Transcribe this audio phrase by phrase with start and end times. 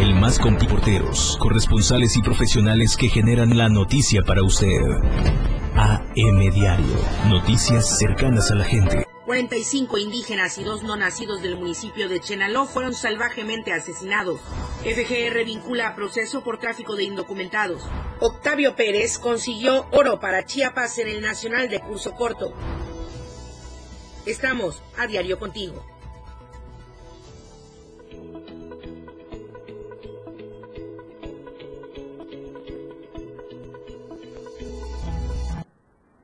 [0.00, 4.80] el más compiporteros, corresponsales y profesionales que generan la noticia para usted.
[5.76, 6.96] AM Diario,
[7.28, 9.06] noticias cercanas a la gente.
[9.26, 14.40] 45 indígenas y dos no nacidos del municipio de Chenaló fueron salvajemente asesinados.
[14.80, 17.82] FGR vincula a proceso por tráfico de indocumentados.
[18.20, 22.54] Octavio Pérez consiguió oro para Chiapas en el Nacional de Curso Corto.
[24.24, 25.84] Estamos a diario contigo.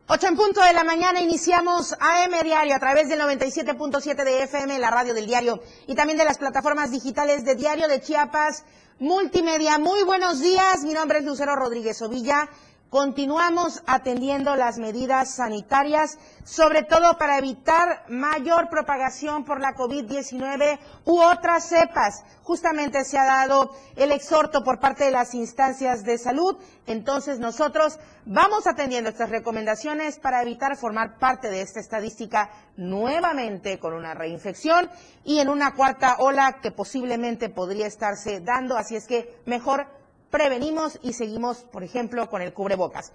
[0.09, 4.79] 8 en punto de la mañana iniciamos AM Diario a través del 97.7 de FM,
[4.79, 8.65] la radio del diario, y también de las plataformas digitales de Diario de Chiapas,
[9.01, 9.79] Multimedia.
[9.79, 12.49] Muy buenos días, mi nombre es Lucero Rodríguez Ovilla
[12.91, 21.21] Continuamos atendiendo las medidas sanitarias, sobre todo para evitar mayor propagación por la COVID-19 u
[21.21, 22.23] otras cepas.
[22.45, 27.99] Justamente se ha dado el exhorto por parte de las instancias de salud, entonces nosotros
[28.25, 34.89] vamos atendiendo estas recomendaciones para evitar formar parte de esta estadística nuevamente con una reinfección
[35.25, 39.96] y en una cuarta ola que posiblemente podría estarse dando, así es que mejor
[40.37, 43.11] prevenimos y seguimos, por ejemplo, con el cubrebocas.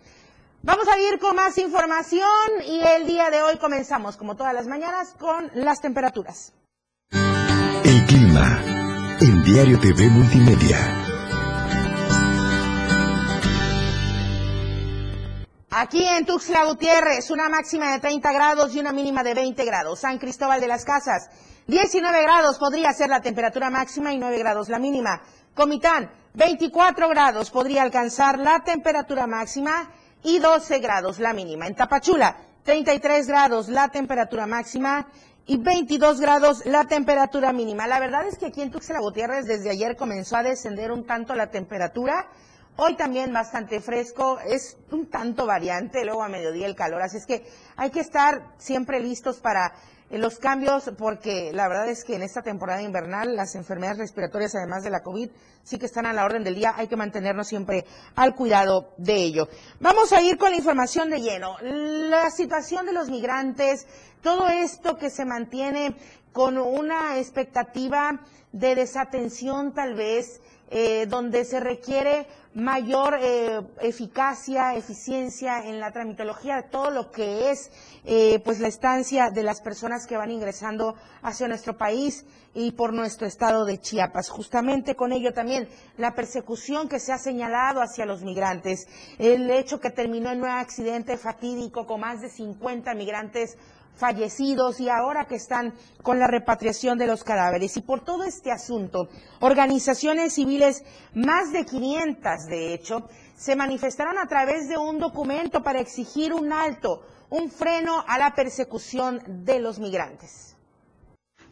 [0.64, 2.27] Vamos a ir con más información
[2.66, 6.52] y el día de hoy comenzamos, como todas las mañanas, con las temperaturas.
[7.11, 10.77] El clima en Diario TV Multimedia.
[15.69, 19.99] Aquí en Tuxtla Gutiérrez, una máxima de 30 grados y una mínima de 20 grados.
[19.99, 21.30] San Cristóbal de las Casas,
[21.67, 25.22] 19 grados podría ser la temperatura máxima y 9 grados la mínima.
[25.53, 29.91] Comitán, 24 grados podría alcanzar la temperatura máxima
[30.23, 31.67] y 12 grados la mínima.
[31.67, 35.07] En Tapachula, 33 grados la temperatura máxima
[35.45, 37.85] y 22 grados la temperatura mínima.
[37.87, 41.35] La verdad es que aquí en Tuxtla Gutiérrez desde ayer comenzó a descender un tanto
[41.35, 42.27] la temperatura.
[42.77, 47.25] Hoy también bastante fresco, es un tanto variante, luego a mediodía el calor, así es
[47.25, 49.73] que hay que estar siempre listos para
[50.20, 54.83] los cambios, porque la verdad es que en esta temporada invernal las enfermedades respiratorias, además
[54.83, 55.30] de la COVID,
[55.64, 56.73] sí que están a la orden del día.
[56.76, 57.86] Hay que mantenernos siempre
[58.16, 59.48] al cuidado de ello.
[59.80, 61.55] Vamos a ir con la información de lleno.
[61.61, 63.88] La situación de los migrantes,
[64.21, 65.95] todo esto que se mantiene
[66.33, 68.21] con una expectativa
[68.52, 76.58] de desatención tal vez, eh, donde se requiere mayor eh, eficacia, eficiencia en la tramitología
[76.58, 77.72] de todo lo que es
[78.04, 82.92] eh, pues la estancia de las personas que van ingresando hacia nuestro país y por
[82.94, 84.30] nuestro estado de Chiapas.
[84.30, 88.88] Justamente con ello también la persecución que se ha señalado hacia los migrantes,
[89.18, 93.58] el hecho que terminó en un accidente fatídico con más de 50 migrantes
[93.95, 97.77] fallecidos y ahora que están con la repatriación de los cadáveres.
[97.77, 99.09] Y por todo este asunto,
[99.39, 105.79] organizaciones civiles, más de 500 de hecho, se manifestaron a través de un documento para
[105.79, 110.51] exigir un alto, un freno a la persecución de los migrantes.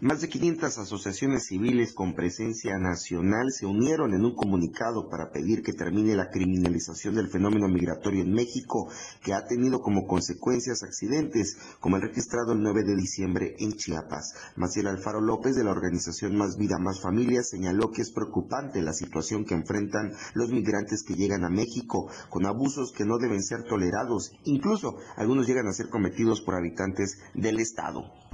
[0.02, 5.62] Más de 500 asociaciones civiles con presencia nacional se unieron en un comunicado para pedir
[5.62, 8.88] que termine la criminalización del fenómeno migratorio en México,
[9.22, 14.36] que ha tenido como consecuencias accidentes, como el registrado el 9 de diciembre en Chiapas.
[14.56, 18.94] Maciel Alfaro López, de la organización Más Vida, Más Familia, señaló que es preocupante la
[18.94, 23.64] situación que enfrentan los migrantes que llegan a México, con abusos que no deben ser
[23.64, 24.32] tolerados.
[24.46, 28.29] Incluso algunos llegan a ser cometidos por habitantes del Estado.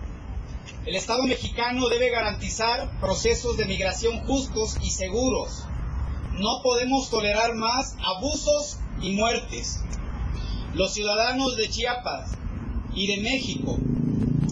[0.85, 5.63] El Estado mexicano debe garantizar procesos de migración justos y seguros.
[6.33, 9.79] No podemos tolerar más abusos y muertes.
[10.75, 12.33] Los ciudadanos de Chiapas
[12.93, 13.79] y de México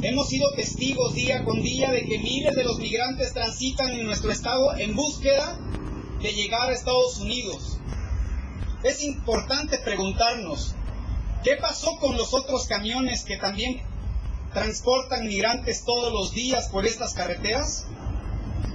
[0.02, 4.32] hemos sido testigos día con día de que miles de los migrantes transitan en nuestro
[4.32, 5.60] estado en búsqueda
[6.20, 7.78] de llegar a Estados Unidos.
[8.84, 10.74] Es importante preguntarnos,
[11.44, 13.84] ¿qué pasó con los otros camiones que también
[14.54, 17.86] transportan migrantes todos los días por estas carreteras?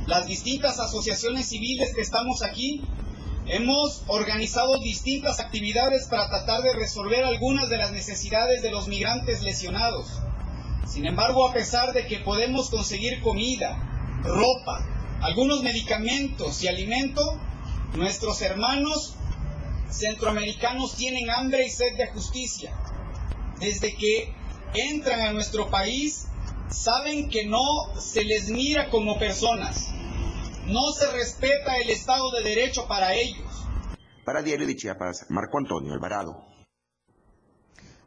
[0.07, 2.83] Las distintas asociaciones civiles que estamos aquí
[3.47, 9.43] hemos organizado distintas actividades para tratar de resolver algunas de las necesidades de los migrantes
[9.43, 10.07] lesionados.
[10.87, 13.77] Sin embargo, a pesar de que podemos conseguir comida,
[14.23, 14.85] ropa,
[15.21, 17.39] algunos medicamentos y alimento,
[17.95, 19.15] nuestros hermanos
[19.91, 22.73] centroamericanos tienen hambre y sed de justicia.
[23.61, 24.35] Desde que
[24.75, 26.27] entran a nuestro país
[26.71, 27.63] saben que no
[27.99, 29.91] se les mira como personas.
[30.67, 33.67] No se respeta el Estado de Derecho para ellos.
[34.25, 36.49] Para Diario de Chiapas, Marco Antonio Alvarado.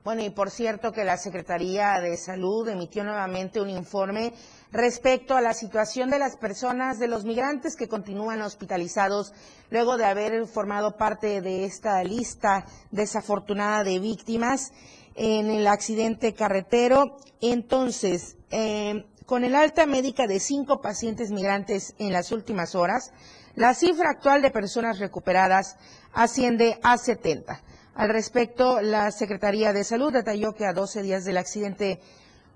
[0.03, 4.33] Bueno, y por cierto que la Secretaría de Salud emitió nuevamente un informe
[4.71, 9.31] respecto a la situación de las personas, de los migrantes que continúan hospitalizados
[9.69, 14.71] luego de haber formado parte de esta lista desafortunada de víctimas
[15.15, 17.17] en el accidente carretero.
[17.41, 23.11] Entonces, eh, con el alta médica de cinco pacientes migrantes en las últimas horas,
[23.55, 25.77] la cifra actual de personas recuperadas
[26.13, 27.61] asciende a 70.
[27.95, 31.99] Al respecto, la Secretaría de Salud detalló que a 12 días del accidente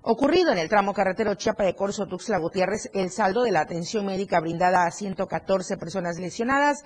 [0.02, 4.06] ocurrido en el tramo carretero Chiapa de Corso Tuxtla Gutiérrez, el saldo de la atención
[4.06, 6.84] médica brindada a 114 personas lesionadas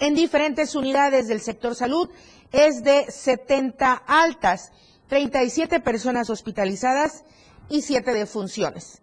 [0.00, 2.08] en diferentes unidades del sector salud
[2.52, 4.72] es de 70 altas,
[5.10, 7.24] 37 personas hospitalizadas
[7.68, 9.02] y 7 defunciones.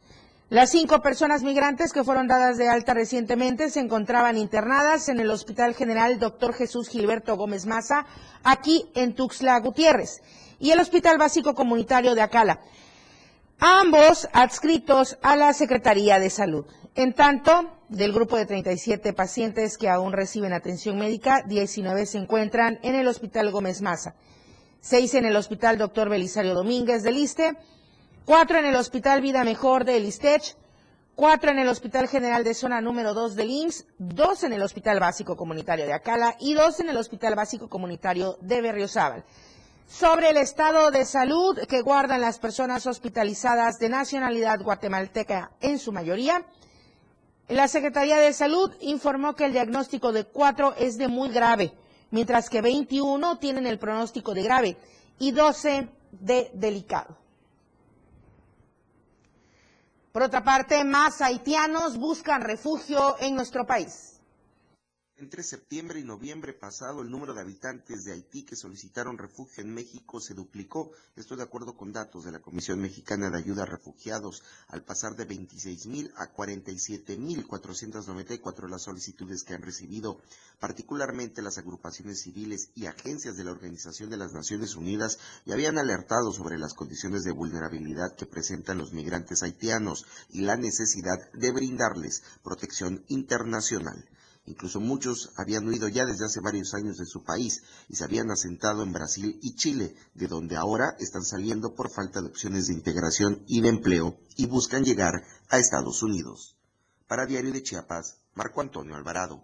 [0.50, 5.30] Las cinco personas migrantes que fueron dadas de alta recientemente se encontraban internadas en el
[5.30, 6.54] Hospital General Dr.
[6.54, 8.06] Jesús Gilberto Gómez Maza,
[8.46, 10.22] aquí en Tuxtla Gutiérrez,
[10.60, 12.62] y el Hospital Básico Comunitario de Acala,
[13.60, 16.66] ambos adscritos a la Secretaría de Salud.
[16.96, 22.80] En tanto, del grupo de 37 pacientes que aún reciben atención médica, 19 se encuentran
[22.84, 24.16] en el Hospital Gómez Maza,
[24.82, 26.10] seis en el Hospital Dr.
[26.10, 27.58] Belisario Domínguez del Liste,
[28.26, 30.56] cuatro en el Hospital Vida Mejor de Listech,
[31.16, 35.00] cuatro en el Hospital General de Zona número 2 del IMSS, dos en el Hospital
[35.00, 39.24] Básico Comunitario de Acala y dos en el Hospital Básico Comunitario de Berriozábal.
[39.88, 45.94] Sobre el estado de salud que guardan las personas hospitalizadas de nacionalidad guatemalteca en su
[45.94, 46.46] mayoría,
[47.48, 51.74] la Secretaría de Salud informó que el diagnóstico de cuatro es de muy grave,
[52.12, 54.78] mientras que 21 tienen el pronóstico de grave
[55.20, 57.18] y 12 de delicado.
[60.12, 64.17] Por otra parte, más haitianos buscan refugio en nuestro país.
[65.20, 69.74] Entre septiembre y noviembre pasado, el número de habitantes de Haití que solicitaron refugio en
[69.74, 70.92] México se duplicó.
[71.16, 75.16] Esto de acuerdo con datos de la Comisión Mexicana de Ayuda a Refugiados, al pasar
[75.16, 80.22] de 26 mil a 47 mil 494 las solicitudes que han recibido.
[80.60, 85.18] Particularmente las agrupaciones civiles y agencias de la Organización de las Naciones Unidas
[85.48, 90.58] ya habían alertado sobre las condiciones de vulnerabilidad que presentan los migrantes haitianos y la
[90.58, 94.08] necesidad de brindarles protección internacional.
[94.48, 98.32] Incluso muchos habían huido ya desde hace varios años de su país y se habían
[98.32, 102.74] asentado en Brasil y Chile, de donde ahora están saliendo por falta de opciones de
[102.74, 106.56] integración y de empleo y buscan llegar a Estados Unidos.
[107.08, 109.44] Para Diario de Chiapas, Marco Antonio Alvarado.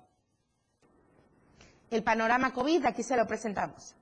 [1.91, 3.95] El panorama COVID, aquí se lo presentamos.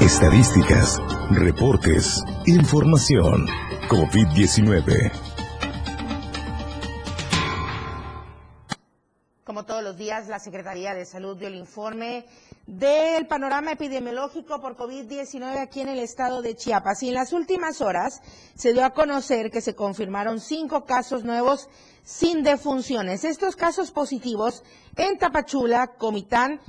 [0.00, 0.98] Estadísticas,
[1.30, 3.46] reportes, información.
[3.88, 5.27] COVID-19.
[9.98, 12.24] Días, la Secretaría de Salud dio el informe
[12.66, 17.02] del panorama epidemiológico por COVID-19 aquí en el estado de Chiapas.
[17.02, 18.22] Y en las últimas horas
[18.54, 21.68] se dio a conocer que se confirmaron cinco casos nuevos
[22.04, 23.24] sin defunciones.
[23.24, 24.62] Estos casos positivos
[24.96, 26.60] en Tapachula, Comitán,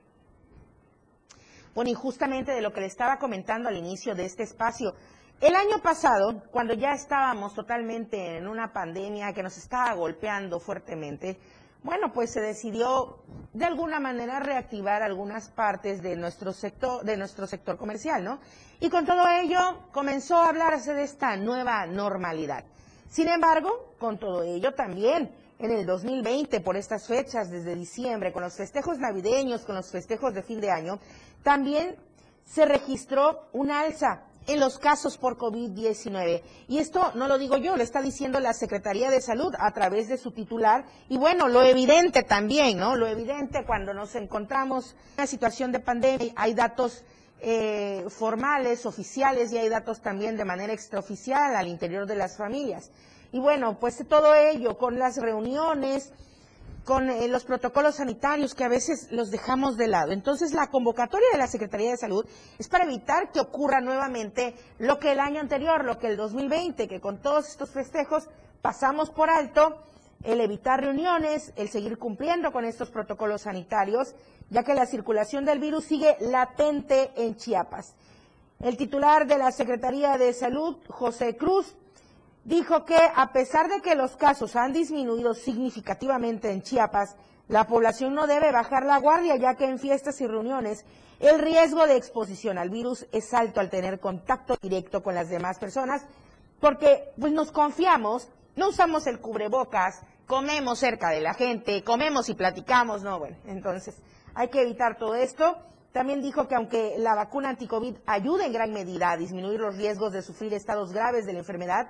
[1.74, 4.94] Bueno, y justamente de lo que le estaba comentando al inicio de este espacio,
[5.40, 11.38] el año pasado, cuando ya estábamos totalmente en una pandemia que nos estaba golpeando fuertemente,
[11.82, 13.18] bueno, pues se decidió
[13.52, 18.40] de alguna manera reactivar algunas partes de nuestro sector, de nuestro sector comercial, ¿no?
[18.80, 22.64] Y con todo ello comenzó a hablarse de esta nueva normalidad.
[23.10, 28.42] Sin embargo, con todo ello también en el 2020, por estas fechas, desde diciembre, con
[28.42, 31.00] los festejos navideños, con los festejos de fin de año,
[31.42, 31.96] también
[32.44, 36.42] se registró un alza en los casos por COVID-19.
[36.68, 40.08] Y esto no lo digo yo, lo está diciendo la Secretaría de Salud a través
[40.08, 40.86] de su titular.
[41.08, 42.96] Y bueno, lo evidente también, ¿no?
[42.96, 47.04] Lo evidente cuando nos encontramos en una situación de pandemia, hay datos
[47.40, 52.90] eh, formales, oficiales, y hay datos también de manera extraoficial al interior de las familias.
[53.30, 56.12] Y bueno, pues todo ello con las reuniones,
[56.88, 60.12] con eh, los protocolos sanitarios que a veces los dejamos de lado.
[60.12, 62.24] Entonces, la convocatoria de la Secretaría de Salud
[62.58, 66.88] es para evitar que ocurra nuevamente lo que el año anterior, lo que el 2020,
[66.88, 68.30] que con todos estos festejos
[68.62, 69.82] pasamos por alto
[70.24, 74.14] el evitar reuniones, el seguir cumpliendo con estos protocolos sanitarios,
[74.48, 77.96] ya que la circulación del virus sigue latente en Chiapas.
[78.60, 81.76] El titular de la Secretaría de Salud, José Cruz,
[82.48, 87.14] dijo que a pesar de que los casos han disminuido significativamente en Chiapas,
[87.46, 90.86] la población no debe bajar la guardia, ya que en fiestas y reuniones
[91.20, 95.58] el riesgo de exposición al virus es alto al tener contacto directo con las demás
[95.58, 96.06] personas,
[96.58, 102.34] porque pues, nos confiamos, no usamos el cubrebocas, comemos cerca de la gente, comemos y
[102.34, 103.94] platicamos, no, bueno, entonces
[104.34, 105.58] hay que evitar todo esto.
[105.92, 110.12] También dijo que aunque la vacuna anticovid ayuda en gran medida a disminuir los riesgos
[110.12, 111.88] de sufrir estados graves de la enfermedad,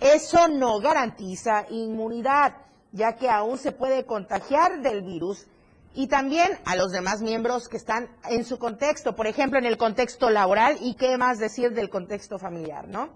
[0.00, 2.54] eso no garantiza inmunidad,
[2.92, 5.46] ya que aún se puede contagiar del virus
[5.94, 9.76] y también a los demás miembros que están en su contexto, por ejemplo, en el
[9.76, 13.10] contexto laboral y qué más decir del contexto familiar, ¿no?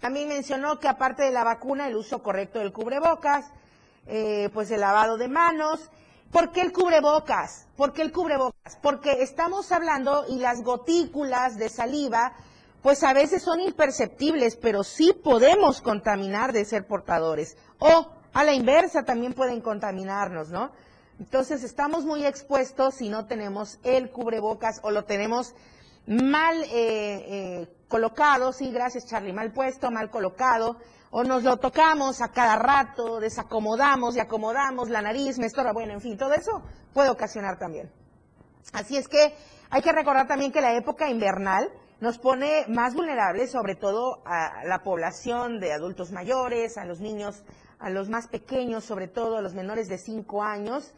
[0.00, 3.46] También mencionó que aparte de la vacuna, el uso correcto del cubrebocas,
[4.06, 5.90] eh, pues el lavado de manos.
[6.30, 7.66] ¿Por qué el cubrebocas?
[7.76, 8.76] ¿Por qué el cubrebocas?
[8.82, 12.34] Porque estamos hablando y las gotículas de saliva
[12.84, 17.56] pues a veces son imperceptibles, pero sí podemos contaminar de ser portadores.
[17.78, 20.70] O a la inversa también pueden contaminarnos, ¿no?
[21.18, 25.54] Entonces estamos muy expuestos si no tenemos el cubrebocas o lo tenemos
[26.06, 30.76] mal eh, eh, colocado, sí, gracias Charlie, mal puesto, mal colocado,
[31.10, 35.94] o nos lo tocamos a cada rato, desacomodamos y acomodamos la nariz, me estorba, bueno,
[35.94, 36.60] en fin, todo eso
[36.92, 37.90] puede ocasionar también.
[38.74, 39.34] Así es que
[39.70, 44.64] hay que recordar también que la época invernal, nos pone más vulnerables, sobre todo a
[44.64, 47.44] la población de adultos mayores, a los niños,
[47.78, 50.92] a los más pequeños, sobre todo a los menores de 5 años,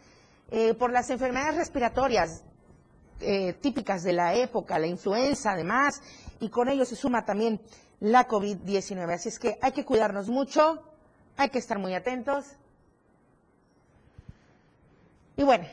[0.51, 2.45] eh, por las enfermedades respiratorias
[3.21, 6.03] eh, típicas de la época, la influenza además,
[6.41, 7.61] y con ello se suma también
[8.01, 9.15] la COVID-19.
[9.15, 10.83] Así es que hay que cuidarnos mucho,
[11.37, 12.45] hay que estar muy atentos.
[15.37, 15.67] Y bueno,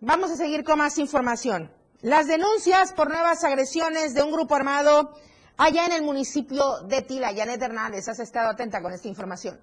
[0.00, 1.70] vamos a seguir con más información.
[2.02, 5.14] Las denuncias por nuevas agresiones de un grupo armado
[5.56, 7.32] allá en el municipio de Tila.
[7.34, 9.58] Janet Hernández, has estado atenta con esta información.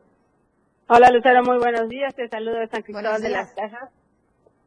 [0.88, 2.16] Hola Lucero, muy buenos días.
[2.16, 3.92] Te saludo de San Cristóbal de las Casas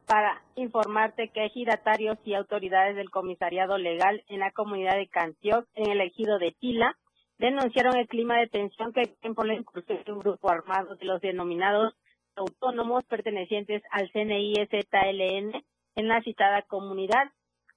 [0.06, 5.66] para informarte que hay giratarios y autoridades del comisariado legal en la comunidad de Cantioc,
[5.74, 6.96] en el ejido de Tila,
[7.38, 11.04] denunciaron el clima de tensión que hay por la incursión de un grupo armado de
[11.04, 11.94] los denominados
[12.36, 15.64] autónomos pertenecientes al CNI-ZLN
[15.96, 17.32] en la citada comunidad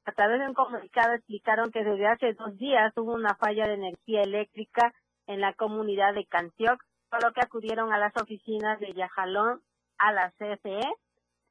[0.10, 3.76] a través de un comunicado explicaron que desde hace dos días hubo una falla de
[3.76, 4.92] energía eléctrica
[5.28, 9.62] en la comunidad de Cantioc, por lo que acudieron a las oficinas de Yajalón
[10.00, 10.82] a la CFE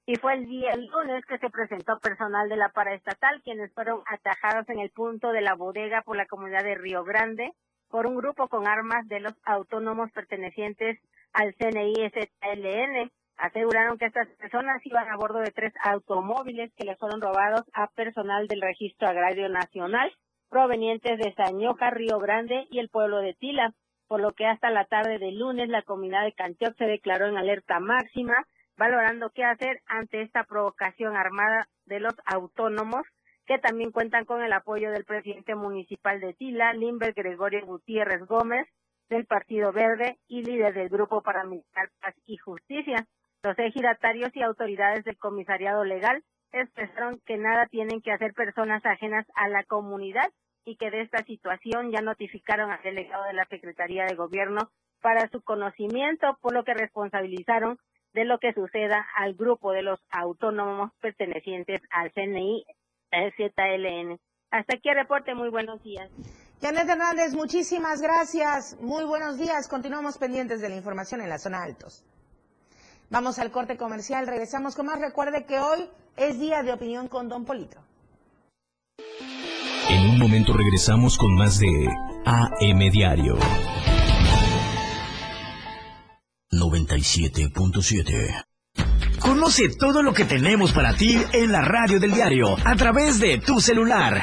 [0.06, 4.02] y fue el día el lunes que se presentó personal de la paraestatal quienes fueron
[4.06, 7.52] atajados en el punto de la bodega por la comunidad de Río Grande
[7.88, 10.98] por un grupo con armas de los autónomos pertenecientes
[11.32, 16.98] al CNI SLN aseguraron que estas personas iban a bordo de tres automóviles que les
[16.98, 20.12] fueron robados a personal del Registro Agrario Nacional
[20.48, 23.74] provenientes de Sañoja, Río Grande y el pueblo de Tila,
[24.06, 27.36] por lo que hasta la tarde del lunes la comunidad de Cantioc se declaró en
[27.36, 33.06] alerta máxima, valorando qué hacer ante esta provocación armada de los autónomos,
[33.46, 38.66] que también cuentan con el apoyo del presidente municipal de Tila, Limber Gregorio Gutiérrez Gómez,
[39.08, 43.06] del Partido Verde y líder del Grupo Paramilitar Paz y Justicia.
[43.42, 49.26] Los ejidatarios y autoridades del comisariado legal expresaron que nada tienen que hacer personas ajenas
[49.34, 50.30] a la comunidad
[50.64, 55.28] y que de esta situación ya notificaron al delegado de la Secretaría de Gobierno para
[55.28, 57.78] su conocimiento, por lo que responsabilizaron
[58.12, 62.64] de lo que suceda al grupo de los autónomos pertenecientes al CNI
[63.10, 64.18] ZLN.
[64.50, 66.10] Hasta aquí el reporte, muy buenos días.
[66.60, 68.76] Janet Hernández, muchísimas gracias.
[68.80, 69.68] Muy buenos días.
[69.68, 72.04] Continuamos pendientes de la información en la zona altos.
[73.10, 75.00] Vamos al corte comercial, regresamos con más.
[75.00, 77.78] Recuerde que hoy es día de opinión con Don Polito.
[79.88, 81.88] En un momento regresamos con más de
[82.26, 83.38] AM Diario.
[86.52, 88.44] 97.7
[89.18, 93.38] Conoce todo lo que tenemos para ti en la radio del diario a través de
[93.38, 94.22] tu celular.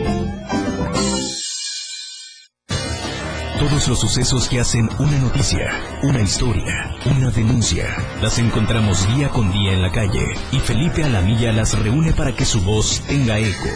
[3.87, 5.71] Los sucesos que hacen una noticia,
[6.03, 7.87] una historia, una denuncia,
[8.21, 12.45] las encontramos día con día en la calle y Felipe Alamilla las reúne para que
[12.45, 13.69] su voz tenga eco.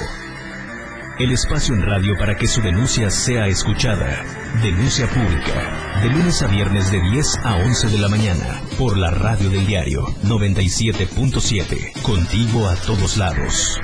[1.17, 4.23] El espacio en radio para que su denuncia sea escuchada.
[4.61, 6.01] Denuncia pública.
[6.01, 8.61] De lunes a viernes de 10 a 11 de la mañana.
[8.77, 12.01] Por la radio del diario 97.7.
[12.03, 13.79] Contigo a todos lados.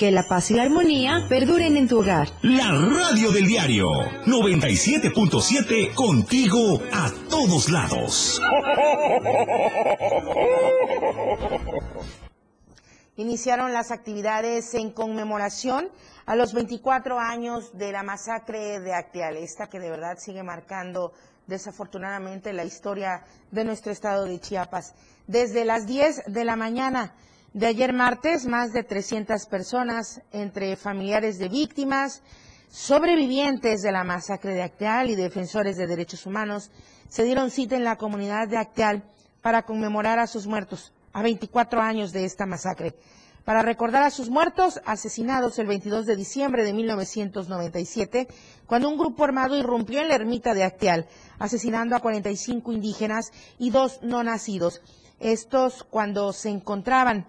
[0.00, 2.28] Que la paz y la armonía perduren en tu hogar.
[2.40, 3.90] La radio del diario
[4.24, 8.40] 97.7 contigo a todos lados.
[13.16, 15.90] Iniciaron las actividades en conmemoración
[16.24, 21.12] a los 24 años de la masacre de Acteal, esta que de verdad sigue marcando
[21.46, 24.94] desafortunadamente la historia de nuestro estado de Chiapas.
[25.26, 27.12] Desde las 10 de la mañana
[27.52, 32.22] de ayer martes, más de 300 personas, entre familiares de víctimas,
[32.68, 36.70] sobrevivientes de la masacre de Acteal y defensores de derechos humanos,
[37.08, 39.02] se dieron cita en la comunidad de Acteal
[39.42, 42.94] para conmemorar a sus muertos, a 24 años de esta masacre.
[43.44, 48.28] Para recordar a sus muertos asesinados el 22 de diciembre de 1997,
[48.66, 51.08] cuando un grupo armado irrumpió en la ermita de Acteal,
[51.40, 54.82] asesinando a 45 indígenas y dos no nacidos
[55.20, 57.26] estos cuando se encontraban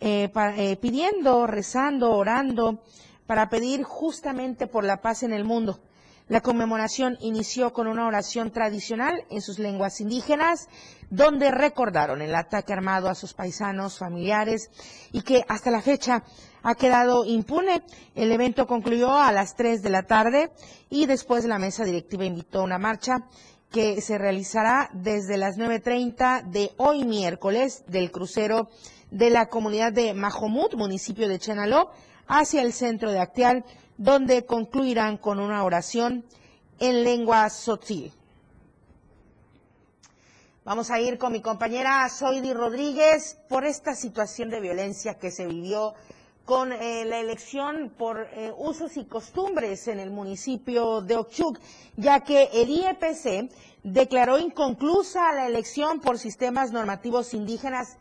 [0.00, 2.82] eh, eh, pidiendo, rezando, orando,
[3.26, 5.80] para pedir justamente por la paz en el mundo.
[6.28, 10.68] La conmemoración inició con una oración tradicional en sus lenguas indígenas,
[11.08, 14.70] donde recordaron el ataque armado a sus paisanos, familiares,
[15.10, 16.24] y que hasta la fecha
[16.62, 17.82] ha quedado impune.
[18.14, 20.50] El evento concluyó a las 3 de la tarde
[20.90, 23.26] y después la mesa directiva invitó a una marcha
[23.70, 28.68] que se realizará desde las 9.30 de hoy miércoles del crucero
[29.10, 31.90] de la comunidad de Majomut, municipio de Chenaló,
[32.26, 33.64] hacia el centro de Acteal,
[33.96, 36.24] donde concluirán con una oración
[36.78, 38.12] en lengua sotil.
[40.64, 45.46] Vamos a ir con mi compañera Zoidi Rodríguez por esta situación de violencia que se
[45.46, 45.94] vivió
[46.44, 51.58] con eh, la elección por eh, usos y costumbres en el municipio de Ochuc,
[51.96, 53.50] ya que el IEPC
[53.82, 57.96] declaró inconclusa la elección por sistemas normativos indígenas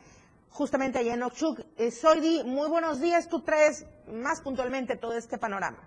[0.49, 1.60] justamente allá en Ochuc.
[1.77, 3.29] Eh, Soidi, muy buenos días.
[3.29, 5.79] Tú traes más puntualmente todo este panorama.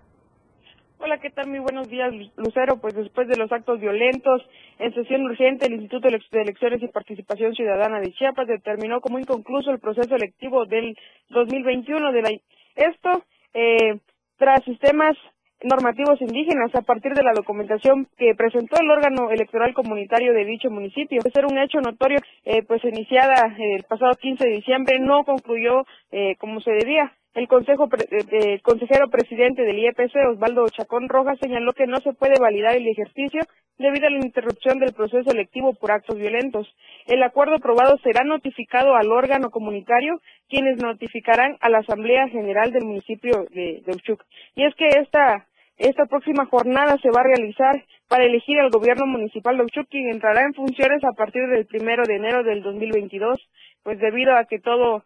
[1.03, 1.47] Hola, ¿qué tal?
[1.47, 2.77] Muy buenos días, Lucero.
[2.79, 4.43] Pues después de los actos violentos
[4.77, 9.71] en sesión urgente, el Instituto de Elecciones y Participación Ciudadana de Chiapas determinó como inconcluso
[9.71, 10.95] el proceso electivo del
[11.29, 12.29] 2021 de la
[12.75, 13.99] esto eh,
[14.37, 15.17] tras sistemas
[15.63, 20.69] normativos indígenas a partir de la documentación que presentó el órgano electoral comunitario de dicho
[20.69, 21.21] municipio.
[21.33, 26.35] Ser un hecho notorio, eh, pues iniciada el pasado 15 de diciembre, no concluyó eh,
[26.37, 27.13] como se debía.
[27.33, 32.33] El consejo eh, consejero presidente del IEPC, Osvaldo Chacón Rojas, señaló que no se puede
[32.41, 33.41] validar el ejercicio
[33.77, 36.67] debido a la interrupción del proceso electivo por actos violentos.
[37.07, 40.19] El acuerdo aprobado será notificado al órgano comunitario,
[40.49, 44.21] quienes notificarán a la Asamblea General del municipio de, de Uchuc.
[44.55, 45.47] Y es que esta
[45.81, 50.09] esta próxima jornada se va a realizar para elegir al gobierno municipal de Ochuc, quien
[50.09, 53.39] entrará en funciones a partir del primero de enero del 2022,
[53.83, 55.03] pues debido a que todo,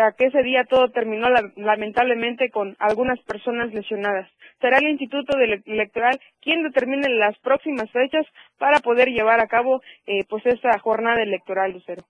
[0.00, 4.28] a que ese día todo terminó lamentablemente con algunas personas lesionadas.
[4.60, 8.26] Será el Instituto Electoral quien determine las próximas fechas
[8.58, 12.02] para poder llevar a cabo eh, pues esta jornada electoral, Lucero.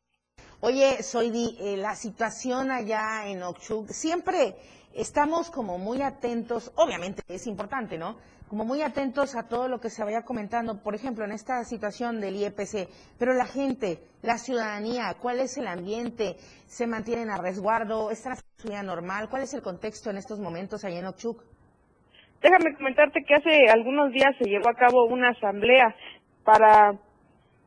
[0.61, 4.55] Oye, Soidi, eh, la situación allá en Ochuc, siempre
[4.99, 8.17] estamos como muy atentos, obviamente es importante, ¿no?
[8.49, 12.21] Como muy atentos a todo lo que se vaya comentando, por ejemplo, en esta situación
[12.21, 16.37] del IEPC, pero la gente, la ciudadanía, ¿cuál es el ambiente?
[16.67, 18.11] ¿Se mantienen a resguardo?
[18.11, 19.29] ¿Está la vida normal?
[19.29, 21.43] ¿Cuál es el contexto en estos momentos allá en Ochuc?
[22.43, 25.95] Déjame comentarte que hace algunos días se llevó a cabo una asamblea
[26.45, 26.93] para,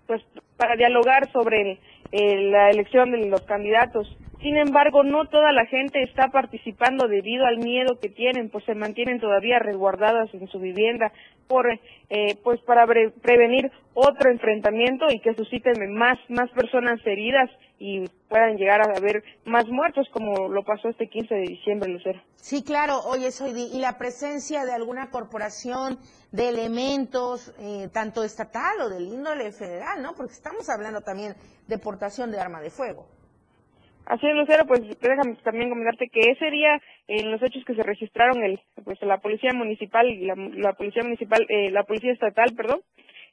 [0.07, 0.21] pues,
[0.57, 1.79] para dialogar sobre
[2.11, 4.07] la elección de los candidatos.
[4.41, 8.73] Sin embargo, no toda la gente está participando debido al miedo que tienen, pues se
[8.73, 11.11] mantienen todavía resguardadas en su vivienda
[11.47, 11.67] por,
[12.09, 18.57] eh, pues para prevenir otro enfrentamiento y que susciten más, más personas heridas y puedan
[18.57, 22.19] llegar a haber más muertos como lo pasó este 15 de diciembre, Lucero.
[22.35, 22.99] Sí, claro.
[23.05, 25.99] Oye, soy y la presencia de alguna corporación
[26.31, 30.15] de elementos, eh, tanto estatal o del índole federal, ¿no?
[30.15, 31.35] Porque estamos hablando también
[31.67, 33.20] de portación de arma de fuego.
[34.11, 37.81] Así es, Lucero, pues déjame también comentarte que ese día, en los hechos que se
[37.81, 42.81] registraron, el, pues la policía municipal, la, la policía municipal, eh, la policía estatal, perdón,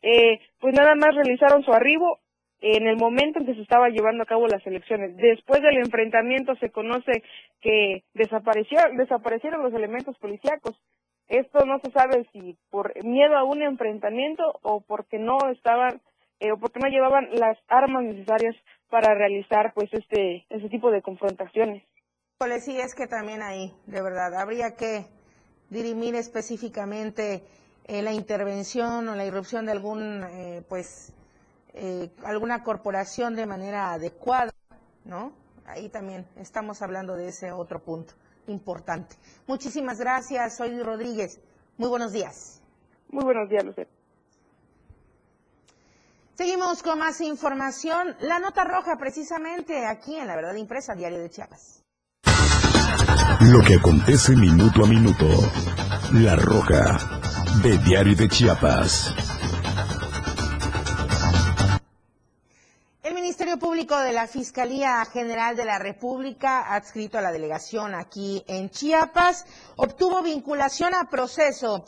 [0.03, 2.21] eh, pues nada más realizaron su arribo
[2.61, 5.17] en el momento en que se estaba llevando a cabo las elecciones.
[5.17, 7.25] Después del enfrentamiento se conoce
[7.61, 10.81] que desaparecieron, desaparecieron los elementos policíacos.
[11.27, 16.01] Esto no se sabe si por miedo a un enfrentamiento o porque no estaban
[16.39, 18.55] eh, o porque no llevaban las armas necesarias
[18.91, 21.83] para realizar pues este ese tipo de confrontaciones.
[22.39, 25.07] Pues sí, es que también ahí, de verdad, habría que
[25.71, 27.43] dirimir específicamente
[27.85, 31.13] eh, la intervención o la irrupción de algún, eh, pues,
[31.75, 34.53] eh, alguna corporación de manera adecuada,
[35.05, 35.33] ¿no?
[35.67, 38.15] Ahí también estamos hablando de ese otro punto
[38.47, 39.17] importante.
[39.47, 41.41] Muchísimas gracias, soy Rodríguez.
[41.77, 42.63] Muy buenos días.
[43.11, 43.98] Muy buenos días, Lucero.
[46.39, 48.15] Seguimos con más información.
[48.21, 51.83] La nota roja precisamente aquí en La Verdad Impresa, Diario de Chiapas.
[53.41, 55.27] Lo que acontece minuto a minuto.
[56.13, 56.97] La roja
[57.65, 59.13] de Diario de Chiapas.
[63.03, 68.45] El Ministerio Público de la Fiscalía General de la República, adscrito a la delegación aquí
[68.47, 71.85] en Chiapas, obtuvo vinculación a proceso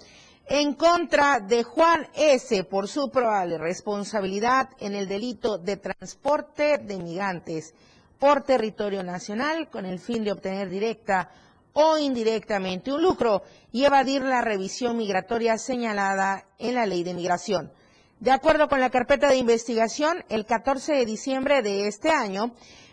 [0.52, 2.64] en contra de Juan S.
[2.64, 7.72] por su probable responsabilidad en el delito de transporte de migrantes
[8.18, 11.30] por territorio nacional con el fin de obtener directa
[11.72, 17.70] o indirectamente un lucro y evadir la revisión migratoria señalada en la ley de migración.
[18.18, 22.50] De acuerdo con la carpeta de investigación, el 14 de diciembre de este año,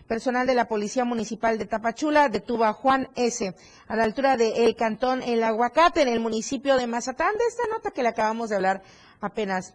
[0.08, 3.54] Personal de la Policía Municipal de Tapachula detuvo a Juan S.
[3.88, 7.64] a la altura de El Cantón El Aguacate, en el municipio de Mazatán, de esta
[7.70, 8.84] nota que le acabamos de hablar
[9.20, 9.74] apenas.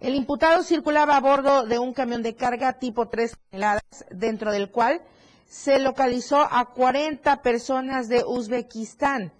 [0.00, 4.70] El imputado circulaba a bordo de un camión de carga tipo 3 toneladas, dentro del
[4.70, 5.00] cual
[5.48, 9.32] se localizó a 40 personas de Uzbekistán,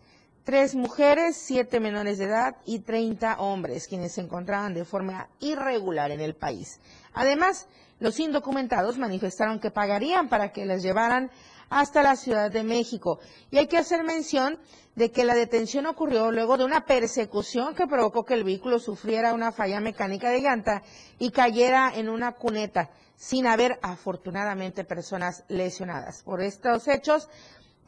[0.48, 6.10] tres mujeres, siete menores de edad y 30 hombres, quienes se encontraban de forma irregular
[6.10, 6.80] en el país.
[7.12, 7.66] Además,
[8.00, 11.30] los indocumentados manifestaron que pagarían para que les llevaran
[11.68, 13.20] hasta la Ciudad de México.
[13.50, 14.58] Y hay que hacer mención
[14.94, 19.34] de que la detención ocurrió luego de una persecución que provocó que el vehículo sufriera
[19.34, 20.82] una falla mecánica de llanta
[21.18, 26.22] y cayera en una cuneta, sin haber afortunadamente personas lesionadas.
[26.22, 27.28] Por estos hechos,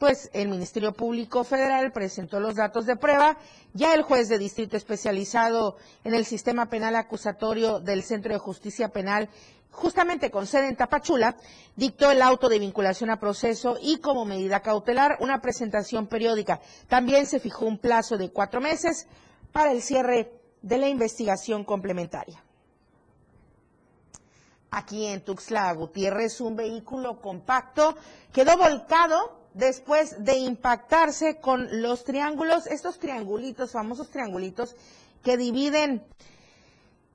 [0.01, 3.37] pues el Ministerio Público Federal presentó los datos de prueba.
[3.75, 8.89] Ya el juez de distrito especializado en el sistema penal acusatorio del Centro de Justicia
[8.89, 9.29] Penal
[9.69, 11.35] justamente con sede en Tapachula,
[11.75, 16.61] dictó el auto de vinculación a proceso y como medida cautelar una presentación periódica.
[16.87, 19.05] También se fijó un plazo de cuatro meses
[19.51, 20.31] para el cierre
[20.63, 22.43] de la investigación complementaria.
[24.71, 27.95] Aquí en Tuxtla Gutiérrez, un vehículo compacto
[28.33, 34.75] quedó volcado después de impactarse con los triángulos, estos triangulitos, famosos triangulitos
[35.23, 36.03] que dividen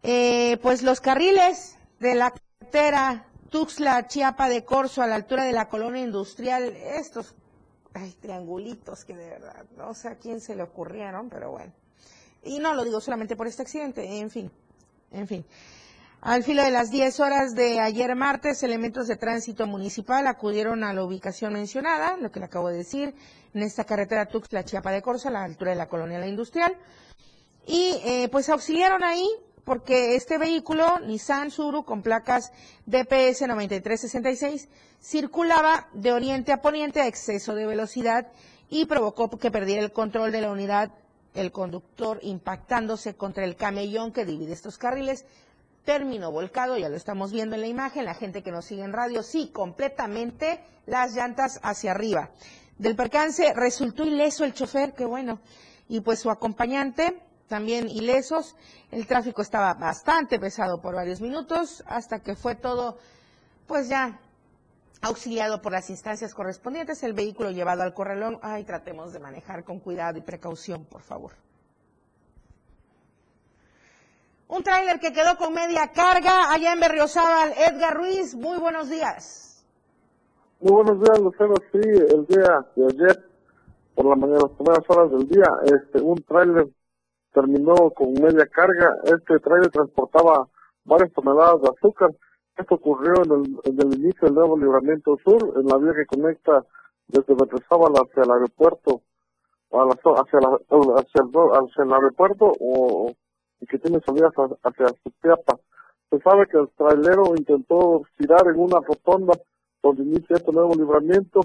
[0.02, 5.52] eh, pues los carriles de la carretera Tuxtla, Chiapa de Corzo, a la altura de
[5.52, 7.34] la colonia industrial, estos
[8.20, 11.72] triangulitos que de verdad, no sé a quién se le ocurrieron, pero bueno.
[12.42, 14.50] Y no lo digo solamente por este accidente, en fin,
[15.10, 15.44] en fin.
[16.26, 20.92] Al filo de las 10 horas de ayer martes, elementos de tránsito municipal acudieron a
[20.92, 23.14] la ubicación mencionada, lo que le acabo de decir,
[23.54, 26.74] en esta carretera Tuxtla, Chiapa de Corzo, a la altura de la colonia La Industrial
[27.64, 29.24] y eh, pues auxiliaron ahí
[29.62, 32.50] porque este vehículo, Nissan Suru, con placas
[32.86, 34.68] DPS 9366,
[35.00, 38.26] circulaba de oriente a poniente a exceso de velocidad
[38.68, 40.90] y provocó que perdiera el control de la unidad,
[41.34, 45.24] el conductor impactándose contra el camellón que divide estos carriles.
[45.86, 48.92] Terminó volcado, ya lo estamos viendo en la imagen, la gente que nos sigue en
[48.92, 52.30] radio, sí, completamente las llantas hacia arriba.
[52.76, 55.38] Del percance resultó ileso el chofer, qué bueno,
[55.88, 58.56] y pues su acompañante, también ilesos.
[58.90, 62.98] El tráfico estaba bastante pesado por varios minutos hasta que fue todo,
[63.68, 64.18] pues ya
[65.02, 68.40] auxiliado por las instancias correspondientes, el vehículo llevado al corralón.
[68.42, 71.45] Ay, tratemos de manejar con cuidado y precaución, por favor.
[74.48, 77.52] Un tráiler que quedó con media carga allá en Berriozábal.
[77.58, 79.66] Edgar Ruiz, muy buenos días.
[80.60, 81.54] Muy buenos días, Lucero.
[81.72, 83.24] Sí, el día de ayer,
[83.96, 86.68] por la mañana, las primeras horas del día, este, un tráiler
[87.32, 88.94] terminó con media carga.
[89.02, 90.46] Este trailer transportaba
[90.84, 92.10] varias toneladas de azúcar.
[92.56, 96.64] Esto ocurrió en el, inicio del nuevo libramiento sur, en la vía que conecta
[97.08, 99.02] desde Betrezábal hacia el aeropuerto,
[99.72, 103.12] hacia, la, hacia, el, hacia el aeropuerto o
[103.60, 105.58] y que tiene salidas hacia Supiapa.
[106.10, 109.34] Se sabe que el trailero intentó girar en una rotonda
[109.82, 111.40] donde inicia este nuevo libramiento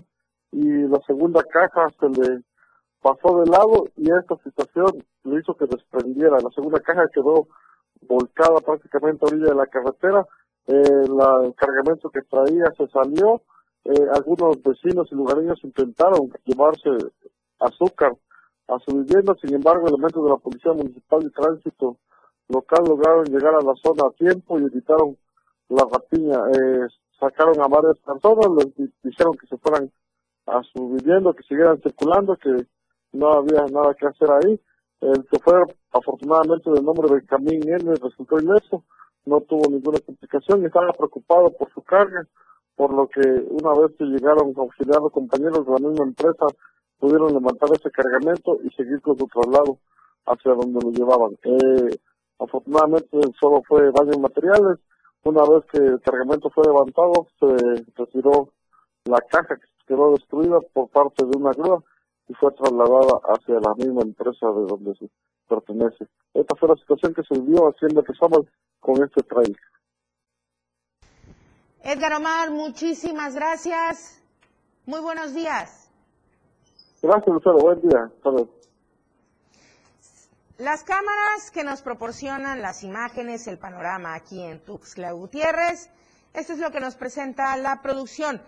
[0.52, 2.42] y la segunda caja se le
[3.02, 6.38] pasó de lado y esta situación le hizo que desprendiera.
[6.40, 7.48] La segunda caja quedó
[8.08, 10.26] volcada prácticamente a orilla de la carretera.
[10.68, 13.42] Eh, el cargamento que traía se salió.
[13.84, 16.90] Eh, algunos vecinos y lugareños intentaron llevarse
[17.60, 18.14] azúcar
[18.72, 19.36] a su vivienda.
[19.42, 21.98] Sin embargo, elementos de la Policía Municipal de Tránsito
[22.48, 25.18] local lograron llegar a la zona a tiempo y evitaron
[25.70, 26.38] la rapiña.
[26.54, 26.88] Eh,
[27.20, 29.92] sacaron a varias personas, les dijeron que se fueran
[30.48, 32.66] a su vivienda, que siguieran circulando, que
[33.14, 34.60] no había nada que hacer ahí.
[35.02, 38.84] El chofer, afortunadamente, del nombre de Camín N, resultó ileso,
[39.26, 42.28] no tuvo ninguna complicación estaba preocupado por su carga,
[42.76, 46.48] por lo que una vez que llegaron a auxiliar los compañeros de la misma empresa,
[47.02, 49.80] pudieron levantar ese cargamento y seguir con su traslado
[50.28, 51.32] hacia donde lo llevaban.
[51.44, 51.98] Eh,
[52.40, 54.78] afortunadamente solo fue daños materiales.
[55.24, 58.50] Una vez que el cargamento fue levantado, se retiró
[59.06, 61.84] la caja que quedó destruida por parte de una grúa
[62.28, 65.10] y fue trasladada hacia la misma empresa de donde se
[65.50, 66.08] pertenece.
[66.36, 68.46] Esta fue la situación que se vivió haciendo que estamos
[68.80, 69.58] con este trailer.
[71.84, 74.24] Edgar Omar, muchísimas gracias.
[74.86, 75.81] Muy buenos días.
[77.02, 77.58] Gracias, Lucero.
[77.58, 78.12] Buen día.
[80.60, 85.90] Las cámaras que nos proporcionan las imágenes, el panorama aquí en Tuxtla Gutiérrez,
[86.34, 88.40] esto es lo que nos presenta la producción.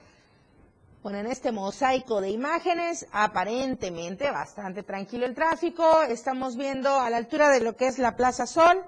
[1.02, 6.04] Bueno, en este mosaico de imágenes, aparentemente bastante tranquilo el tráfico.
[6.04, 8.84] Estamos viendo a la altura de lo que es la Plaza Sol,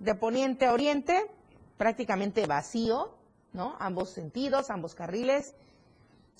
[0.00, 1.30] de poniente a oriente,
[1.78, 3.14] prácticamente vacío,
[3.52, 3.76] ¿no?
[3.78, 5.54] Ambos sentidos, ambos carriles.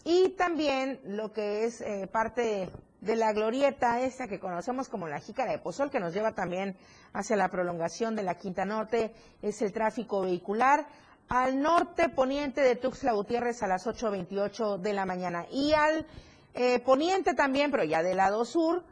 [0.05, 2.69] Y también lo que es eh, parte
[3.01, 6.77] de la glorieta esa que conocemos como la Jícara de Pozol, que nos lleva también
[7.13, 9.13] hacia la prolongación de la Quinta Norte,
[9.43, 10.87] es el tráfico vehicular
[11.29, 15.47] al norte poniente de Tuxtla Gutiérrez a las 8.28 de la mañana.
[15.51, 16.07] Y al
[16.55, 18.85] eh, poniente también, pero ya del lado sur,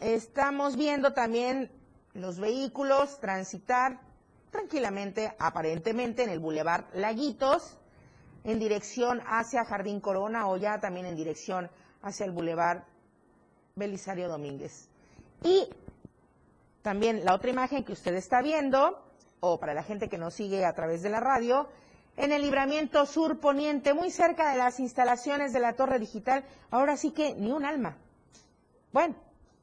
[0.00, 1.70] estamos viendo también
[2.14, 4.00] los vehículos transitar
[4.50, 7.78] tranquilamente, aparentemente, en el Boulevard Laguitos,
[8.46, 11.68] en dirección hacia Jardín Corona o ya también en dirección
[12.00, 12.84] hacia el Boulevard
[13.74, 14.88] Belisario Domínguez.
[15.42, 15.68] Y
[16.80, 19.02] también la otra imagen que usted está viendo
[19.40, 21.68] o para la gente que nos sigue a través de la radio,
[22.16, 26.96] en el libramiento sur poniente, muy cerca de las instalaciones de la torre digital, ahora
[26.96, 27.96] sí que ni un alma.
[28.92, 29.16] Bueno,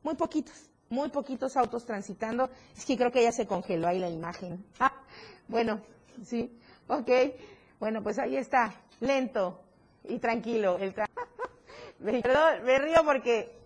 [0.03, 2.49] muy poquitos, muy poquitos autos transitando.
[2.77, 4.63] Es que creo que ya se congeló ahí la imagen.
[4.79, 4.93] Ah,
[5.47, 5.81] bueno,
[6.25, 6.51] sí,
[6.87, 7.09] ok.
[7.83, 9.59] Bueno, pues ahí está, lento
[10.05, 10.77] y tranquilo.
[10.79, 13.59] El Perdón, me río porque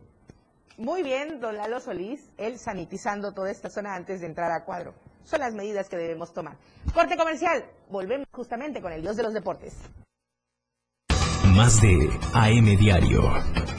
[0.77, 4.95] muy bien, don Lalo Solís, él sanitizando toda esta zona antes de entrar a cuadro
[5.23, 6.57] son las medidas que debemos tomar.
[6.95, 9.75] Corte comercial, volvemos justamente con el Dios de los Deportes.
[11.55, 13.21] Más de AM Diario,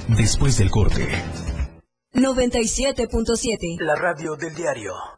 [0.07, 1.09] después del corte.
[2.13, 3.81] 97.7.
[3.81, 5.18] La radio del diario.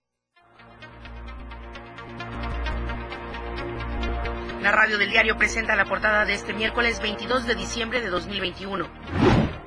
[4.61, 8.87] La radio del diario presenta la portada de este miércoles 22 de diciembre de 2021.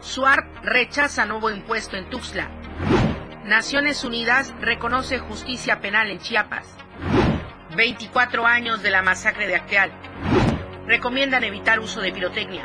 [0.00, 2.48] Suar rechaza nuevo impuesto en Tuxtla.
[3.44, 6.76] Naciones Unidas reconoce justicia penal en Chiapas.
[7.74, 9.90] 24 años de la masacre de Acteal.
[10.86, 12.64] Recomiendan evitar uso de pirotecnia.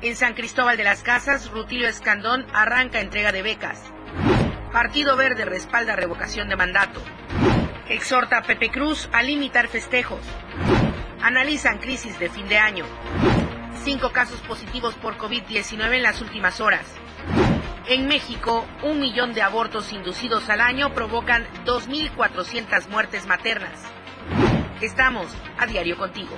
[0.00, 3.82] En San Cristóbal de las Casas, Rutilio Escandón arranca entrega de becas.
[4.70, 7.02] Partido Verde respalda revocación de mandato.
[7.88, 10.20] Exhorta a Pepe Cruz a limitar festejos.
[11.22, 12.84] Analizan crisis de fin de año.
[13.84, 16.84] Cinco casos positivos por COVID-19 en las últimas horas.
[17.86, 23.80] En México, un millón de abortos inducidos al año provocan 2.400 muertes maternas.
[24.80, 26.34] Estamos a diario contigo.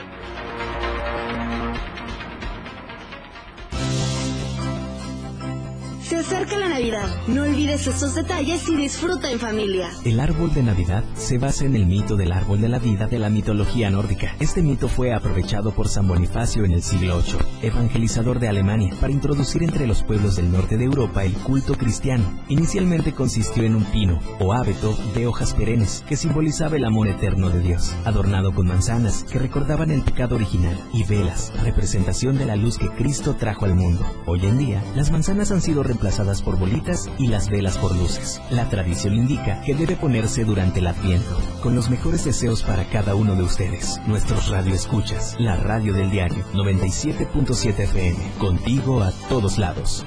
[6.14, 7.09] Se acerca la Navidad.
[7.27, 9.90] No olvides esos detalles y disfruta en familia.
[10.05, 13.18] El árbol de Navidad se basa en el mito del árbol de la vida de
[13.18, 14.37] la mitología nórdica.
[14.38, 19.12] Este mito fue aprovechado por San Bonifacio en el siglo VIII, evangelizador de Alemania, para
[19.12, 22.24] introducir entre los pueblos del norte de Europa el culto cristiano.
[22.48, 27.50] Inicialmente consistió en un pino o hábito de hojas perennes que simbolizaba el amor eterno
[27.50, 32.55] de Dios, adornado con manzanas que recordaban el pecado original y velas, representación de la
[32.55, 34.07] luz que Cristo trajo al mundo.
[34.27, 38.40] Hoy en día, las manzanas han sido reemplazadas por bolitas y las velas por luces.
[38.51, 43.14] La tradición indica que debe ponerse durante el Adviento, con los mejores deseos para cada
[43.14, 50.05] uno de ustedes, nuestros radioescuchas, la radio del diario 97.7 FM, contigo a todos lados.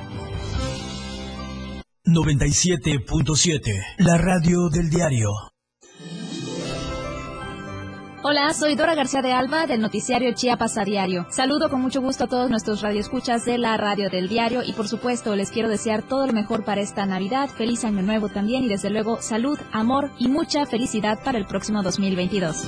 [2.06, 3.60] 97.7.
[3.98, 5.30] La radio del diario.
[8.24, 11.28] Hola, soy Dora García de Alba del noticiario Chiapas a Diario.
[11.30, 14.88] Saludo con mucho gusto a todos nuestros radioescuchas de la radio del diario y por
[14.88, 18.70] supuesto les quiero desear todo lo mejor para esta Navidad, feliz año nuevo también y
[18.70, 22.68] desde luego salud, amor y mucha felicidad para el próximo 2022.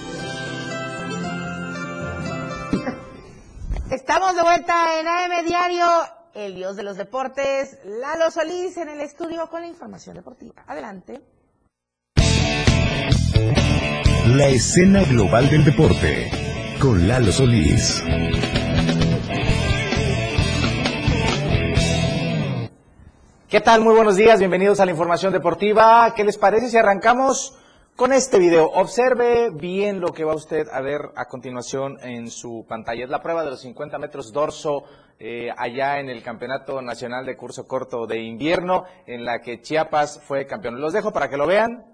[3.90, 5.88] Estamos de vuelta en AM Diario,
[6.36, 10.64] el dios de los deportes, Lalo Solís en el estudio con la información deportiva.
[10.68, 11.22] Adelante.
[14.28, 16.30] La escena global del deporte
[16.80, 18.04] con Lalo Solís.
[23.48, 23.82] ¿Qué tal?
[23.82, 26.14] Muy buenos días, bienvenidos a la información deportiva.
[26.16, 27.58] ¿Qué les parece si arrancamos
[27.96, 28.68] con este video?
[28.68, 33.06] Observe bien lo que va usted a ver a continuación en su pantalla.
[33.06, 34.84] Es la prueba de los 50 metros dorso
[35.18, 40.22] eh, allá en el Campeonato Nacional de Curso Corto de Invierno, en la que Chiapas
[40.24, 40.80] fue campeón.
[40.80, 41.86] Los dejo para que lo vean.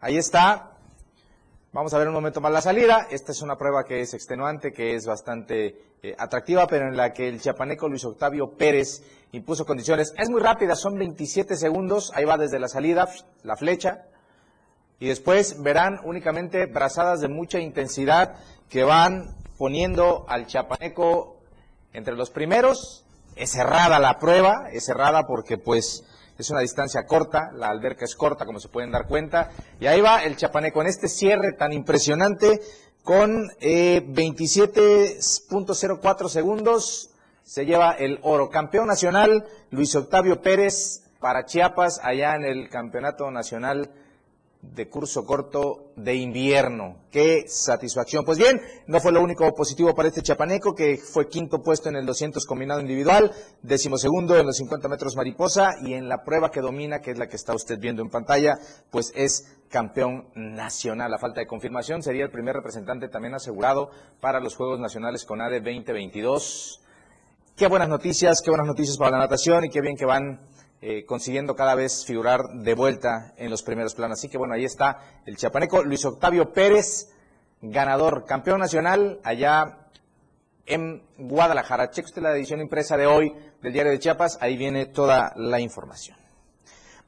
[0.00, 0.75] Ahí está,
[1.76, 3.06] Vamos a ver un momento más la salida.
[3.10, 7.12] Esta es una prueba que es extenuante, que es bastante eh, atractiva, pero en la
[7.12, 10.14] que el chiapaneco Luis Octavio Pérez impuso condiciones.
[10.16, 12.12] Es muy rápida, son 27 segundos.
[12.14, 13.06] Ahí va desde la salida,
[13.42, 14.06] la flecha.
[15.00, 18.36] Y después verán únicamente brazadas de mucha intensidad
[18.70, 21.36] que van poniendo al chiapaneco
[21.92, 23.04] entre los primeros.
[23.34, 26.06] Es cerrada la prueba, es cerrada porque pues
[26.38, 29.50] es una distancia corta, la alberca es corta, como se pueden dar cuenta.
[29.80, 32.60] Y ahí va el chapaneco en este cierre tan impresionante
[33.02, 37.10] con eh, 27.04 segundos.
[37.42, 38.50] Se lleva el oro.
[38.50, 43.90] Campeón nacional, Luis Octavio Pérez para Chiapas, allá en el Campeonato Nacional
[44.74, 46.96] de curso corto de invierno.
[47.10, 48.24] ¡Qué satisfacción!
[48.24, 51.96] Pues bien, no fue lo único positivo para este chapaneco, que fue quinto puesto en
[51.96, 56.60] el 200 combinado individual, decimosegundo en los 50 metros mariposa y en la prueba que
[56.60, 58.58] domina, que es la que está usted viendo en pantalla,
[58.90, 61.12] pues es campeón nacional.
[61.14, 65.40] A falta de confirmación, sería el primer representante también asegurado para los Juegos Nacionales con
[65.40, 66.82] ADE 2022.
[67.56, 70.40] Qué buenas noticias, qué buenas noticias para la natación y qué bien que van
[70.80, 74.18] eh, consiguiendo cada vez figurar de vuelta en los primeros planos.
[74.18, 77.12] Así que bueno, ahí está el chiapaneco Luis Octavio Pérez,
[77.60, 79.88] ganador, campeón nacional allá
[80.66, 81.90] en Guadalajara.
[81.90, 85.60] Cheque usted la edición impresa de hoy del Diario de Chiapas, ahí viene toda la
[85.60, 86.18] información.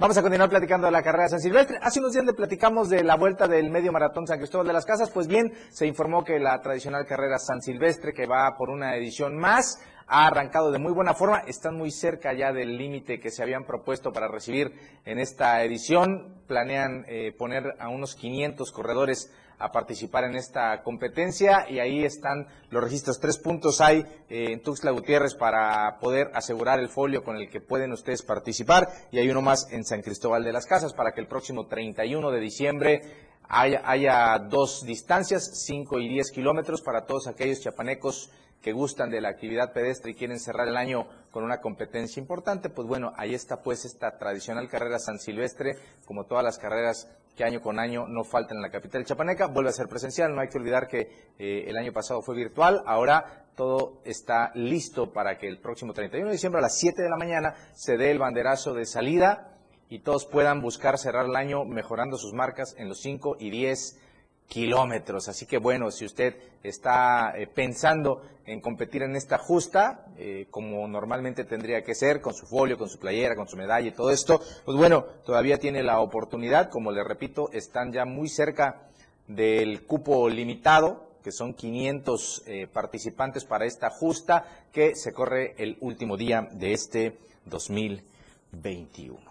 [0.01, 1.77] Vamos a continuar platicando de la carrera de San Silvestre.
[1.83, 4.87] Hace unos días le platicamos de la vuelta del medio maratón San Cristóbal de las
[4.87, 5.11] Casas.
[5.11, 9.37] Pues bien, se informó que la tradicional carrera San Silvestre, que va por una edición
[9.37, 13.43] más, ha arrancado de muy buena forma, están muy cerca ya del límite que se
[13.43, 14.73] habían propuesto para recibir
[15.05, 21.67] en esta edición, planean eh, poner a unos 500 corredores a participar en esta competencia
[21.69, 23.21] y ahí están los registros.
[23.21, 27.61] Tres puntos hay eh, en Tuxtla Gutiérrez para poder asegurar el folio con el que
[27.61, 31.21] pueden ustedes participar y hay uno más en San Cristóbal de las Casas para que
[31.21, 33.01] el próximo 31 de diciembre
[33.49, 38.31] haya, haya dos distancias, 5 y 10 kilómetros para todos aquellos chapanecos
[38.63, 42.71] que gustan de la actividad pedestre y quieren cerrar el año con una competencia importante,
[42.71, 47.45] pues bueno, ahí está pues esta tradicional carrera San Silvestre, como todas las carreras que
[47.45, 50.49] año con año no faltan en la capital chapaneca, vuelve a ser presencial, no hay
[50.49, 55.49] que olvidar que eh, el año pasado fue virtual, ahora todo está listo para que
[55.49, 58.75] el próximo 31 de diciembre a las 7 de la mañana se dé el banderazo
[58.75, 59.57] de salida
[59.89, 64.01] y todos puedan buscar cerrar el año mejorando sus marcas en los 5 y 10
[64.49, 65.29] kilómetros.
[65.29, 70.89] Así que bueno, si usted está eh, pensando en competir en esta justa, eh, como
[70.89, 74.11] normalmente tendría que ser, con su folio, con su playera, con su medalla y todo
[74.11, 78.89] esto, pues bueno, todavía tiene la oportunidad, como le repito, están ya muy cerca
[79.27, 85.77] del cupo limitado, que son 500 eh, participantes para esta justa, que se corre el
[85.81, 89.28] último día de este 2021.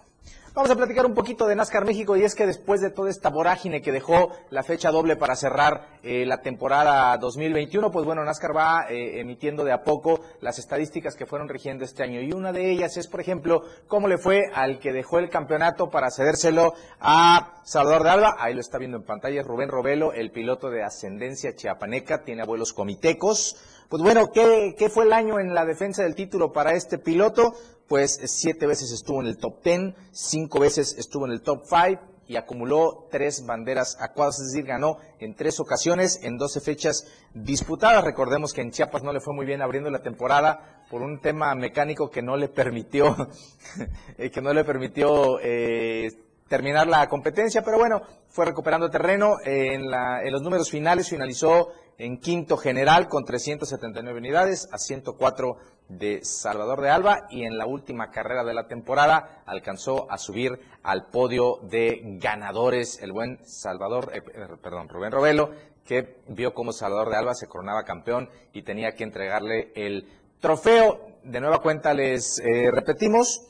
[0.57, 3.29] Vamos a platicar un poquito de NASCAR México y es que después de toda esta
[3.29, 8.57] vorágine que dejó la fecha doble para cerrar eh, la temporada 2021, pues bueno, NASCAR
[8.57, 12.51] va eh, emitiendo de a poco las estadísticas que fueron rigiendo este año y una
[12.51, 16.73] de ellas es, por ejemplo, cómo le fue al que dejó el campeonato para cedérselo
[16.99, 20.83] a Salvador de Alba, ahí lo está viendo en pantalla, Rubén Robelo, el piloto de
[20.83, 23.57] ascendencia chiapaneca, tiene abuelos comitecos.
[23.89, 27.53] Pues bueno, ¿qué, ¿qué fue el año en la defensa del título para este piloto?
[27.87, 31.99] pues siete veces estuvo en el top ten, cinco veces estuvo en el top five
[32.27, 38.03] y acumuló tres banderas acuadas, es decir, ganó en tres ocasiones, en doce fechas disputadas.
[38.03, 41.55] Recordemos que en Chiapas no le fue muy bien abriendo la temporada por un tema
[41.55, 43.15] mecánico que no le permitió,
[44.17, 46.11] que no le permitió eh,
[46.49, 49.37] terminar la competencia, pero bueno, fue recuperando terreno.
[49.45, 55.57] En, la, en los números finales finalizó en quinto general con 379 unidades a 104
[55.89, 60.59] de Salvador de Alba y en la última carrera de la temporada alcanzó a subir
[60.83, 64.21] al podio de ganadores el buen Salvador, eh,
[64.61, 65.51] perdón, Rubén Robelo,
[65.85, 70.07] que vio cómo Salvador de Alba se coronaba campeón y tenía que entregarle el
[70.39, 70.99] trofeo.
[71.23, 73.49] De nueva cuenta les eh, repetimos,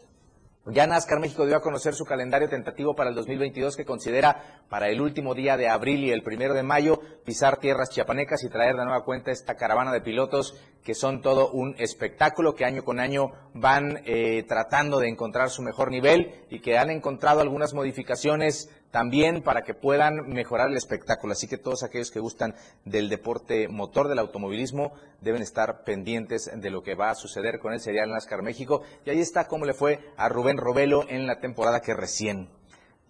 [0.70, 4.89] ya NASCAR México dio a conocer su calendario tentativo para el 2022 que considera para
[4.89, 8.76] el último día de abril y el primero de mayo pisar tierras chiapanecas y traer
[8.76, 12.99] de nueva cuenta esta caravana de pilotos que son todo un espectáculo que año con
[12.99, 18.70] año van eh, tratando de encontrar su mejor nivel y que han encontrado algunas modificaciones
[18.92, 21.34] también para que puedan mejorar el espectáculo.
[21.34, 26.70] Así que todos aquellos que gustan del deporte motor del automovilismo deben estar pendientes de
[26.70, 28.82] lo que va a suceder con el serial NASCAR México.
[29.06, 32.50] Y ahí está cómo le fue a Rubén Robelo en la temporada que recién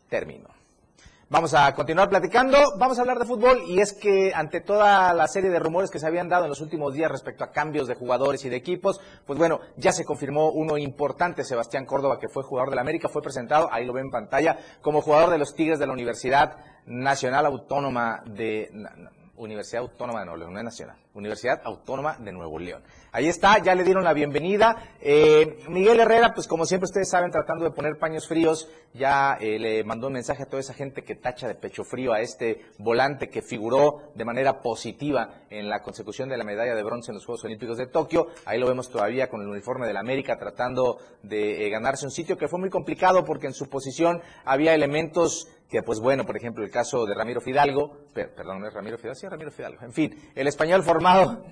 [0.09, 0.56] terminó.
[1.29, 5.27] Vamos a continuar platicando, vamos a hablar de fútbol y es que ante toda la
[5.27, 7.95] serie de rumores que se habían dado en los últimos días respecto a cambios de
[7.95, 12.43] jugadores y de equipos, pues bueno, ya se confirmó uno importante, Sebastián Córdoba, que fue
[12.43, 15.53] jugador de la América, fue presentado, ahí lo ven en pantalla, como jugador de los
[15.53, 16.55] Tigres de la Universidad
[16.85, 18.69] Nacional Autónoma de
[19.37, 22.83] Universidad Autónoma de Nuevo León, nacional, Universidad Autónoma de Nuevo León.
[23.11, 24.75] Ahí está, ya le dieron la bienvenida.
[25.01, 29.57] Eh, Miguel Herrera, pues como siempre ustedes saben, tratando de poner paños fríos, ya eh,
[29.59, 32.65] le mandó un mensaje a toda esa gente que tacha de pecho frío a este
[32.77, 37.15] volante que figuró de manera positiva en la consecución de la medalla de bronce en
[37.15, 38.27] los Juegos Olímpicos de Tokio.
[38.45, 42.11] Ahí lo vemos todavía con el uniforme de la América tratando de eh, ganarse un
[42.11, 46.37] sitio que fue muy complicado porque en su posición había elementos que pues bueno, por
[46.37, 49.91] ejemplo, el caso de Ramiro Fidalgo, perdón, no es Ramiro Fidalgo, sí, Ramiro Fidalgo, en
[49.91, 51.43] fin, el español formado,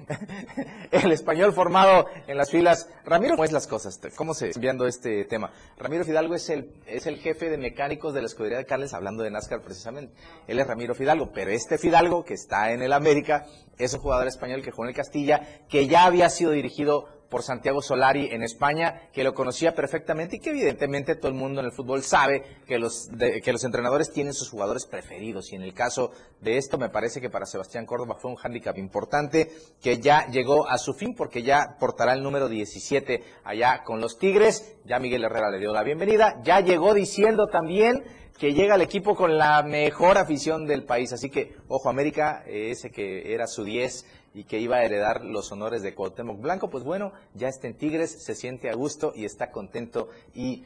[0.92, 4.00] el español formado en las filas, Ramiro, ¿cómo es las cosas?
[4.16, 5.52] ¿Cómo se enviando este tema?
[5.78, 9.24] Ramiro Fidalgo es el, es el jefe de mecánicos de la escudería de Carles, hablando
[9.24, 10.14] de NASCAR precisamente,
[10.48, 13.46] él es Ramiro Fidalgo, pero este Fidalgo, que está en el América,
[13.78, 17.44] es un jugador español que jugó en el Castilla, que ya había sido dirigido por
[17.44, 21.68] Santiago Solari en España, que lo conocía perfectamente y que evidentemente todo el mundo en
[21.68, 23.10] el fútbol sabe que los,
[23.44, 25.52] que los entrenadores tienen sus jugadores preferidos.
[25.52, 26.12] Y en el caso
[26.42, 29.52] de esto, me parece que para Sebastián Córdoba fue un hándicap importante
[29.82, 34.18] que ya llegó a su fin porque ya portará el número 17 allá con los
[34.18, 34.78] Tigres.
[34.86, 36.42] Ya Miguel Herrera le dio la bienvenida.
[36.44, 38.04] Ya llegó diciendo también
[38.38, 41.14] que llega al equipo con la mejor afición del país.
[41.14, 44.06] Así que, ojo, América, ese que era su 10
[44.36, 47.78] y que iba a heredar los honores de Cuauhtémoc Blanco, pues bueno, ya está en
[47.78, 50.66] Tigres, se siente a gusto y está contento y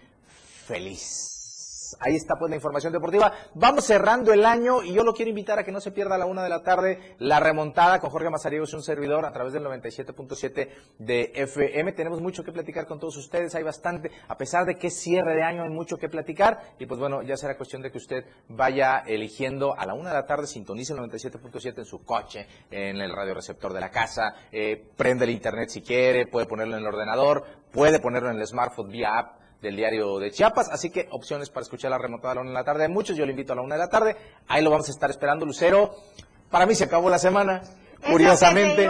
[0.65, 1.38] feliz.
[1.99, 3.31] Ahí está pues la información deportiva.
[3.55, 6.17] Vamos cerrando el año y yo lo quiero invitar a que no se pierda a
[6.17, 9.63] la una de la tarde la remontada con Jorge Mazariegos, un servidor a través del
[9.63, 10.69] 97.7
[10.99, 11.93] de FM.
[11.93, 15.35] Tenemos mucho que platicar con todos ustedes, hay bastante, a pesar de que es cierre
[15.35, 18.25] de año, hay mucho que platicar y pues bueno, ya será cuestión de que usted
[18.47, 22.97] vaya eligiendo a la una de la tarde, sintonice el 97.7 en su coche, en
[22.97, 26.87] el radioreceptor de la casa, eh, prende el internet si quiere, puede ponerlo en el
[26.87, 31.49] ordenador, puede ponerlo en el smartphone vía app del diario de Chiapas, así que opciones
[31.49, 32.84] para escuchar la remontada a la una de la tarde.
[32.84, 34.16] Hay muchos, yo le invito a la una de la tarde,
[34.47, 35.95] ahí lo vamos a estar esperando, Lucero,
[36.49, 37.62] para mí se acabó la semana,
[38.10, 38.89] curiosamente,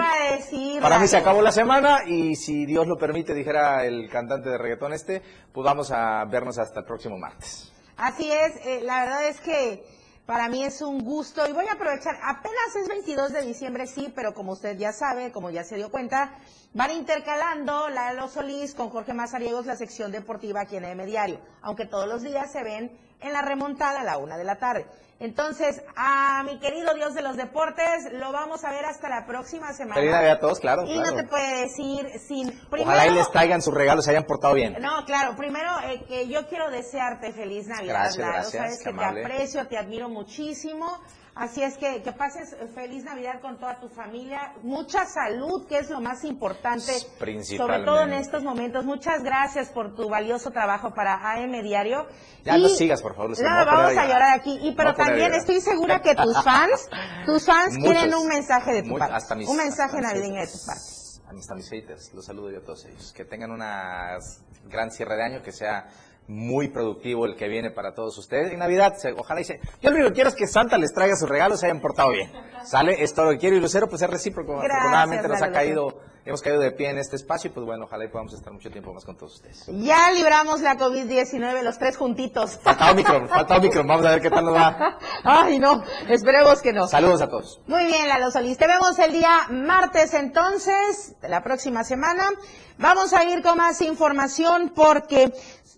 [0.82, 4.58] para mí se acabó la semana y si Dios lo permite, dijera el cantante de
[4.58, 7.74] reggaetón este, pues vamos a vernos hasta el próximo martes.
[7.98, 9.84] Así es, eh, la verdad es que
[10.30, 14.14] para mí es un gusto y voy a aprovechar, apenas es 22 de diciembre, sí,
[14.16, 16.38] pero como usted ya sabe, como ya se dio cuenta,
[16.72, 21.88] van intercalando Lalo Solís con Jorge Mazariegos la sección deportiva aquí en M Diario, aunque
[21.88, 24.86] todos los días se ven en la remontada a la una de la tarde.
[25.20, 29.74] Entonces, a mi querido Dios de los deportes, lo vamos a ver hasta la próxima
[29.74, 29.96] semana.
[29.96, 30.86] Feliz Navidad a todos, claro.
[30.86, 32.58] Y no te puede decir sin...
[32.72, 34.78] Ojalá y les traigan sus regalos, se hayan portado bien.
[34.80, 37.96] No, claro, primero eh, que yo quiero desearte feliz Navidad.
[37.96, 38.64] Gracias, gracias.
[38.64, 41.02] Sabes que te aprecio, te admiro muchísimo.
[41.36, 45.90] Así es que que pases feliz Navidad con toda tu familia, mucha salud, que es
[45.90, 48.84] lo más importante, sobre todo en estos momentos.
[48.86, 52.08] Muchas gracias por tu valioso trabajo para AM Diario.
[52.44, 53.32] Ya no sigas, por favor.
[53.40, 54.60] No, vamos a llorar aquí.
[54.62, 56.90] Y pero también estoy segura que tus fans,
[57.26, 61.00] tus fans quieren un mensaje de tu parte, un mensaje navideño de tu parte.
[61.30, 63.14] A mis haters, los saludo yo a todos ellos.
[63.14, 64.18] Que tengan una
[64.66, 65.88] gran cierre de año, que sea
[66.30, 68.54] muy productivo el que viene para todos ustedes.
[68.54, 69.60] Y Navidad, ojalá y se...
[69.82, 72.12] Yo lo único que quiero es que Santa les traiga sus regalos, se hayan portado
[72.12, 72.32] bien.
[72.64, 73.04] ¿Sale?
[73.04, 73.56] Es todo lo que quiero.
[73.56, 74.58] Y Lucero, pues es recíproco.
[74.58, 78.06] Afortunadamente nos ha caído, hemos caído de pie en este espacio y pues bueno, ojalá
[78.06, 79.66] y podamos estar mucho tiempo más con todos ustedes.
[79.68, 82.60] Ya libramos la COVID-19 los tres juntitos.
[82.62, 83.88] Falta Omicron, falta Omicron.
[83.88, 85.00] Vamos a ver qué tal nos va.
[85.24, 86.88] Ay, no, esperemos que no.
[86.88, 87.60] Saludos a todos.
[87.66, 88.58] Muy bien, Lalo Solís.
[88.60, 92.30] Te vemos el día martes entonces, de la próxima semana.
[92.78, 95.34] Vamos a ir con más información porque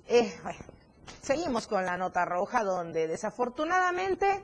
[0.08, 0.34] eh,
[1.22, 4.44] seguimos con la nota roja donde desafortunadamente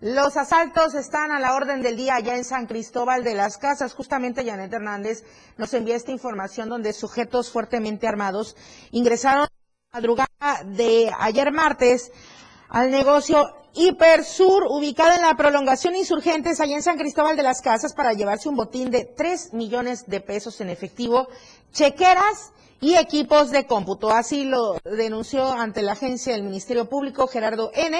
[0.00, 3.94] los asaltos están a la orden del día allá en San Cristóbal de las Casas.
[3.94, 5.22] Justamente Janet Hernández
[5.56, 8.56] nos envía esta información donde sujetos fuertemente armados
[8.90, 12.10] ingresaron la madrugada de ayer martes
[12.68, 17.94] al negocio Hipersur, ubicado en la prolongación Insurgentes, allá en San Cristóbal de las Casas,
[17.94, 21.28] para llevarse un botín de 3 millones de pesos en efectivo,
[21.72, 22.52] chequeras
[22.82, 24.10] y equipos de cómputo.
[24.10, 27.96] Así lo denunció ante la agencia del Ministerio Público Gerardo N.,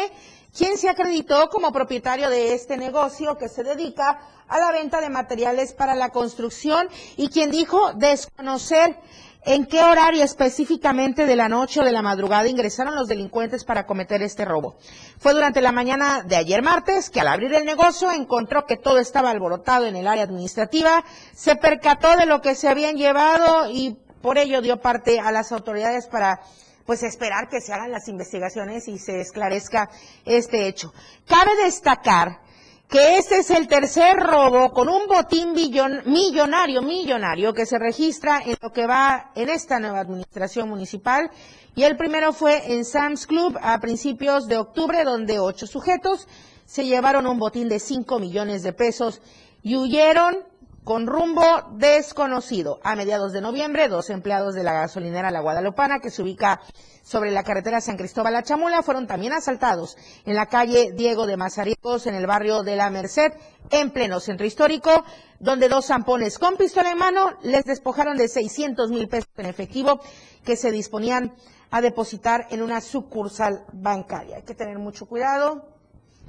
[0.54, 4.18] quien se acreditó como propietario de este negocio que se dedica
[4.48, 8.98] a la venta de materiales para la construcción y quien dijo desconocer
[9.44, 13.86] en qué horario específicamente de la noche o de la madrugada ingresaron los delincuentes para
[13.86, 14.76] cometer este robo.
[15.16, 18.98] Fue durante la mañana de ayer martes que al abrir el negocio encontró que todo
[18.98, 23.96] estaba alborotado en el área administrativa, se percató de lo que se habían llevado y
[24.22, 26.40] por ello dio parte a las autoridades para
[26.86, 29.90] pues esperar que se hagan las investigaciones y se esclarezca
[30.24, 30.92] este hecho.
[31.26, 32.40] Cabe destacar
[32.88, 38.56] que este es el tercer robo con un botín millonario, millonario, que se registra en
[38.60, 41.30] lo que va en esta nueva administración municipal.
[41.74, 46.28] Y el primero fue en Sam's Club a principios de octubre, donde ocho sujetos
[46.66, 49.22] se llevaron un botín de cinco millones de pesos
[49.62, 50.51] y huyeron
[50.84, 51.44] con rumbo
[51.76, 52.80] desconocido.
[52.82, 56.60] A mediados de noviembre, dos empleados de la gasolinera La Guadalupana, que se ubica
[57.02, 61.36] sobre la carretera San Cristóbal a Chamula, fueron también asaltados en la calle Diego de
[61.36, 63.32] Mazariegos, en el barrio de La Merced,
[63.70, 65.04] en pleno centro histórico,
[65.38, 70.00] donde dos zampones con pistola en mano les despojaron de 600 mil pesos en efectivo
[70.44, 71.34] que se disponían
[71.70, 74.36] a depositar en una sucursal bancaria.
[74.36, 75.68] Hay que tener mucho cuidado,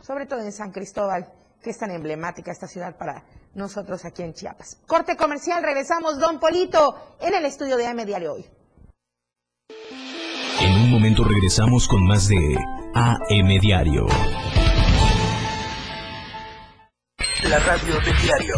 [0.02, 1.32] sobre todo en San Cristóbal,
[1.62, 3.24] que es tan emblemática esta ciudad para
[3.56, 4.80] nosotros aquí en Chiapas.
[4.88, 8.46] Corte comercial, regresamos, don Polito, en el estudio de AM Diario hoy.
[10.62, 12.58] En un momento regresamos con más de
[12.94, 14.08] AM Diario.
[17.50, 18.56] La radio del diario.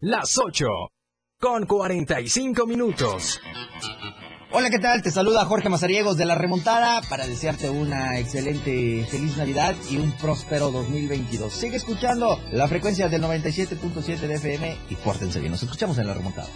[0.00, 0.66] Las 8
[1.38, 3.40] con 45 minutos.
[4.52, 5.00] Hola, ¿qué tal?
[5.00, 10.10] Te saluda Jorge Mazariegos de La Remontada para desearte una excelente feliz Navidad y un
[10.10, 11.52] próspero 2022.
[11.52, 15.52] Sigue escuchando la frecuencia del 97.7 de FM y pórtense bien.
[15.52, 16.48] Nos escuchamos en La Remontada.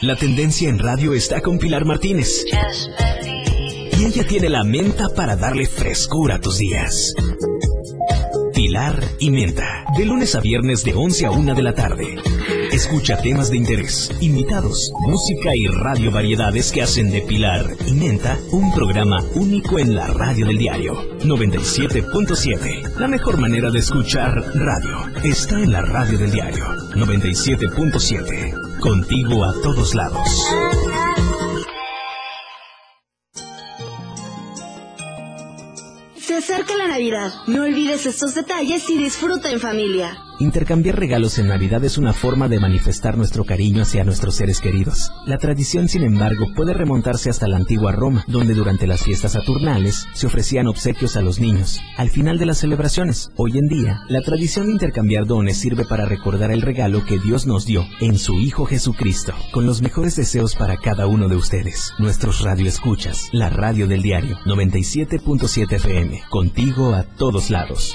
[0.00, 2.46] La tendencia en radio está con Pilar Martínez.
[3.98, 7.14] Y ella tiene la menta para darle frescura a tus días.
[8.54, 12.16] Pilar y Menta, de lunes a viernes de 11 a 1 de la tarde
[12.74, 18.36] Escucha temas de interés, invitados, música y radio variedades que hacen de Pilar y Menta
[18.50, 22.96] un programa único en la radio del diario 97.7.
[22.98, 26.64] La mejor manera de escuchar radio está en la radio del diario
[26.96, 28.80] 97.7.
[28.80, 30.28] Contigo a todos lados.
[36.16, 37.32] Se acerca la Navidad.
[37.46, 40.18] No olvides estos detalles y disfruta en familia.
[40.40, 45.12] Intercambiar regalos en Navidad es una forma de manifestar nuestro cariño hacia nuestros seres queridos.
[45.26, 50.08] La tradición, sin embargo, puede remontarse hasta la antigua Roma, donde durante las fiestas saturnales
[50.12, 51.80] se ofrecían obsequios a los niños.
[51.96, 56.04] Al final de las celebraciones, hoy en día, la tradición de intercambiar dones sirve para
[56.04, 60.56] recordar el regalo que Dios nos dio en su Hijo Jesucristo, con los mejores deseos
[60.56, 67.04] para cada uno de ustedes, nuestros radioescuchas, la radio del diario 97.7 FM, contigo a
[67.04, 67.94] todos lados.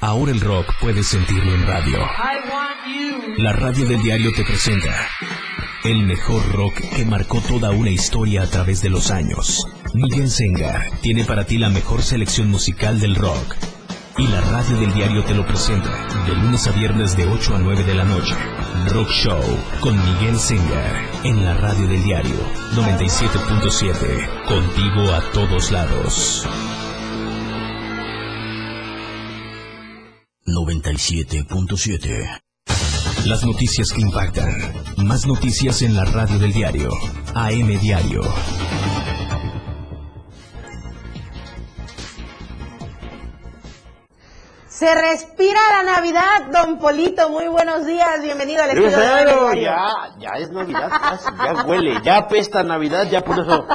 [0.00, 1.98] Ahora el rock puedes sentirlo en radio.
[3.36, 4.94] La radio del diario te presenta
[5.84, 9.66] el mejor rock que marcó toda una historia a través de los años.
[9.92, 13.56] Miguel Sengar tiene para ti la mejor selección musical del rock.
[14.16, 15.90] Y la radio del diario te lo presenta
[16.26, 18.34] de lunes a viernes de 8 a 9 de la noche.
[18.88, 19.42] Rock Show
[19.80, 22.36] con Miguel Sengar en la radio del diario
[22.74, 24.44] 97.7.
[24.46, 26.46] Contigo a todos lados.
[30.50, 32.42] 97.7.
[33.26, 34.48] Las noticias que impactan.
[34.98, 36.90] Más noticias en la radio del diario.
[37.34, 38.22] AM Diario.
[44.66, 47.28] Se respira la Navidad, don Polito.
[47.28, 48.96] Muy buenos días, bienvenido al estudio
[49.52, 49.78] de ya,
[50.18, 53.66] ya es Navidad, casi, ya huele, ya apesta Navidad, ya por eso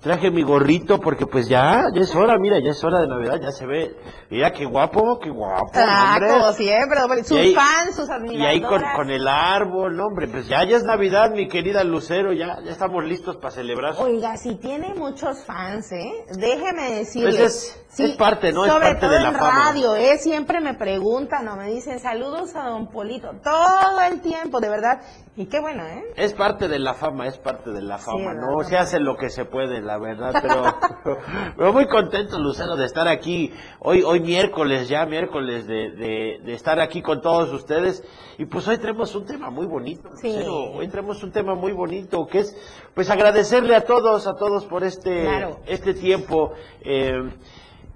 [0.00, 3.38] traje mi gorrito porque pues ya, ya es hora, mira, ya es hora de Navidad,
[3.40, 3.94] ya se ve,
[4.30, 6.30] mira qué guapo, qué guapo, Ah, hombre.
[6.30, 8.46] como siempre, sus Y ahí- fans, sus Y admiradores.
[8.46, 12.58] ahí con, con el árbol, hombre, pues ya, ya es Navidad, mi querida Lucero, ya,
[12.64, 13.94] ya estamos listos para celebrar.
[13.98, 16.24] Oiga, si tiene muchos fans, ¿eh?
[16.36, 17.30] Déjeme decirle.
[17.38, 18.64] Pues es- es parte, ¿no?
[18.64, 19.64] Es Sobre parte todo de la en fama.
[19.70, 20.16] radio, ¿eh?
[20.18, 23.32] Siempre me preguntan o me dicen saludos a don Polito.
[23.42, 25.00] Todo el tiempo, de verdad.
[25.40, 26.04] Y qué bueno, ¿eh?
[26.16, 28.34] Es parte de la fama, es parte de la fama.
[28.34, 28.62] ¿no?
[28.62, 31.16] Se hace lo que se puede, la verdad, pero,
[31.56, 36.52] pero muy contento, Lucero, de estar aquí hoy, hoy miércoles, ya miércoles, de, de, de
[36.52, 38.04] estar aquí con todos ustedes.
[38.36, 40.28] Y pues hoy tenemos un tema muy bonito, Sí.
[40.28, 40.72] Lucero.
[40.72, 42.54] Hoy tenemos un tema muy bonito, que es,
[42.94, 45.60] pues agradecerle a todos, a todos por este, Claro.
[45.66, 46.52] este tiempo.
[46.82, 47.32] eh,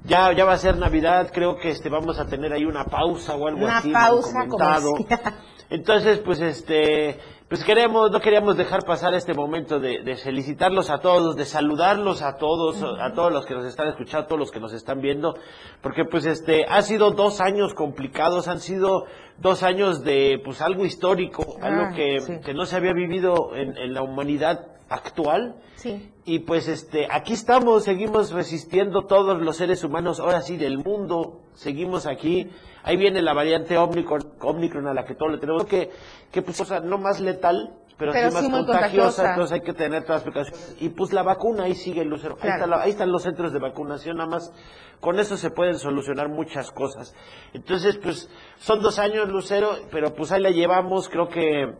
[0.07, 3.35] ya, ya va a ser Navidad, creo que este vamos a tener ahí una pausa
[3.37, 3.89] o algo Una así.
[3.89, 5.35] han pausa comercial.
[5.71, 7.19] Entonces, pues este,
[7.55, 12.21] pues queremos, no queríamos dejar pasar este momento de, de felicitarlos a todos, de saludarlos
[12.21, 15.01] a todos, a todos los que nos están escuchando, a todos los que nos están
[15.01, 15.37] viendo,
[15.81, 19.05] porque pues este, ha sido dos años complicados, han sido
[19.39, 22.41] dos años de pues algo histórico, algo Ah, que, sí.
[22.45, 25.55] que no se había vivido en, en la humanidad actual.
[25.77, 26.11] Sí.
[26.27, 31.43] Y pues este, aquí estamos, seguimos resistiendo todos los seres humanos, ahora sí del mundo,
[31.55, 32.51] seguimos aquí.
[32.83, 35.91] Ahí viene la variante Omicron, Omicron a la que todos le tenemos que,
[36.33, 39.31] que pues, o sea, no más letal, pero, Pero sí más contagiosa, contagiosa.
[39.31, 40.77] entonces hay que tener todas las precauciones.
[40.81, 42.37] Y pues la vacuna ahí sigue, Lucero.
[42.41, 44.53] Ahí, está la- ahí están los centros de vacunación, nada más.
[45.01, 47.15] Con eso se pueden solucionar muchas cosas.
[47.53, 51.75] Entonces, pues, son dos años, Lucero, pero pues ahí la llevamos, creo que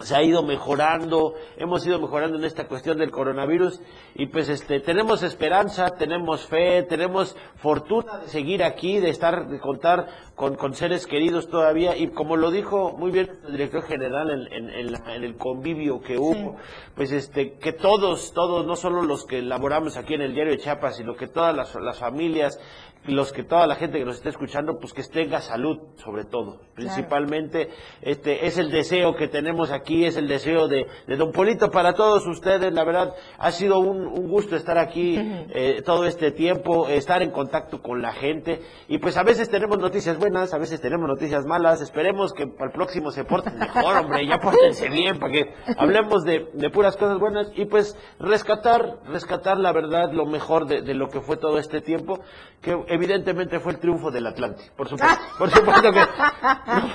[0.00, 3.80] se ha ido mejorando, hemos ido mejorando en esta cuestión del coronavirus
[4.14, 9.58] y pues este tenemos esperanza, tenemos fe, tenemos fortuna de seguir aquí, de estar, de
[9.58, 10.06] contar
[10.38, 14.52] con, con seres queridos todavía y como lo dijo muy bien el director general en,
[14.52, 16.56] en- en la- en el convivio que hubo,
[16.94, 20.58] pues este que todos, todos, no solo los que elaboramos aquí en el diario de
[20.58, 22.58] Chiapas, sino que todas las, las familias,
[23.06, 26.60] los que toda la gente que nos esté escuchando, pues que tenga salud sobre todo,
[26.74, 27.70] principalmente
[28.02, 31.94] este es el deseo que tenemos aquí, es el deseo de, de Don Polito para
[31.94, 35.16] todos ustedes, la verdad ha sido un, un gusto estar aquí
[35.50, 38.60] eh, todo este tiempo, estar en contacto con la gente.
[38.88, 41.80] Y pues a veces tenemos noticias buenas buenas, a veces tenemos noticias malas.
[41.80, 46.22] Esperemos que para el próximo se porten mejor, hombre, ya pórtense bien para que hablemos
[46.24, 50.94] de, de puras cosas buenas y pues rescatar, rescatar la verdad, lo mejor de, de
[50.94, 52.20] lo que fue todo este tiempo,
[52.60, 54.64] que evidentemente fue el triunfo del Atlante.
[54.76, 56.00] Por supuesto, por supuesto que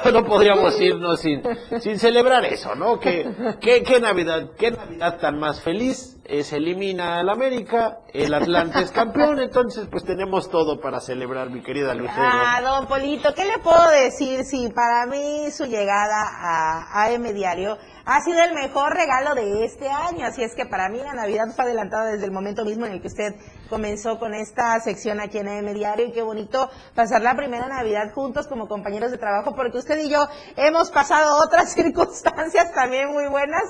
[0.05, 1.41] no, no podríamos irnos sin,
[1.79, 2.99] sin celebrar eso, ¿no?
[2.99, 8.82] Que, que, que Navidad, qué Navidad tan más feliz, se elimina al América, el Atlante
[8.82, 12.21] es campeón, entonces pues tenemos todo para celebrar, mi querida Lucero.
[12.21, 17.78] Ah, don Polito, ¿qué le puedo decir si para mí su llegada a AM Diario
[18.05, 20.26] ha sido el mejor regalo de este año?
[20.26, 23.01] Así es que para mí la Navidad fue adelantada desde el momento mismo en el
[23.01, 23.36] que usted
[23.69, 28.13] comenzó con esta sección aquí en AM Diario y qué bonito pasar la primera Navidad
[28.13, 33.28] juntos como compañeros de trabajo porque usted y yo hemos pasado otras circunstancias también muy
[33.28, 33.63] buenas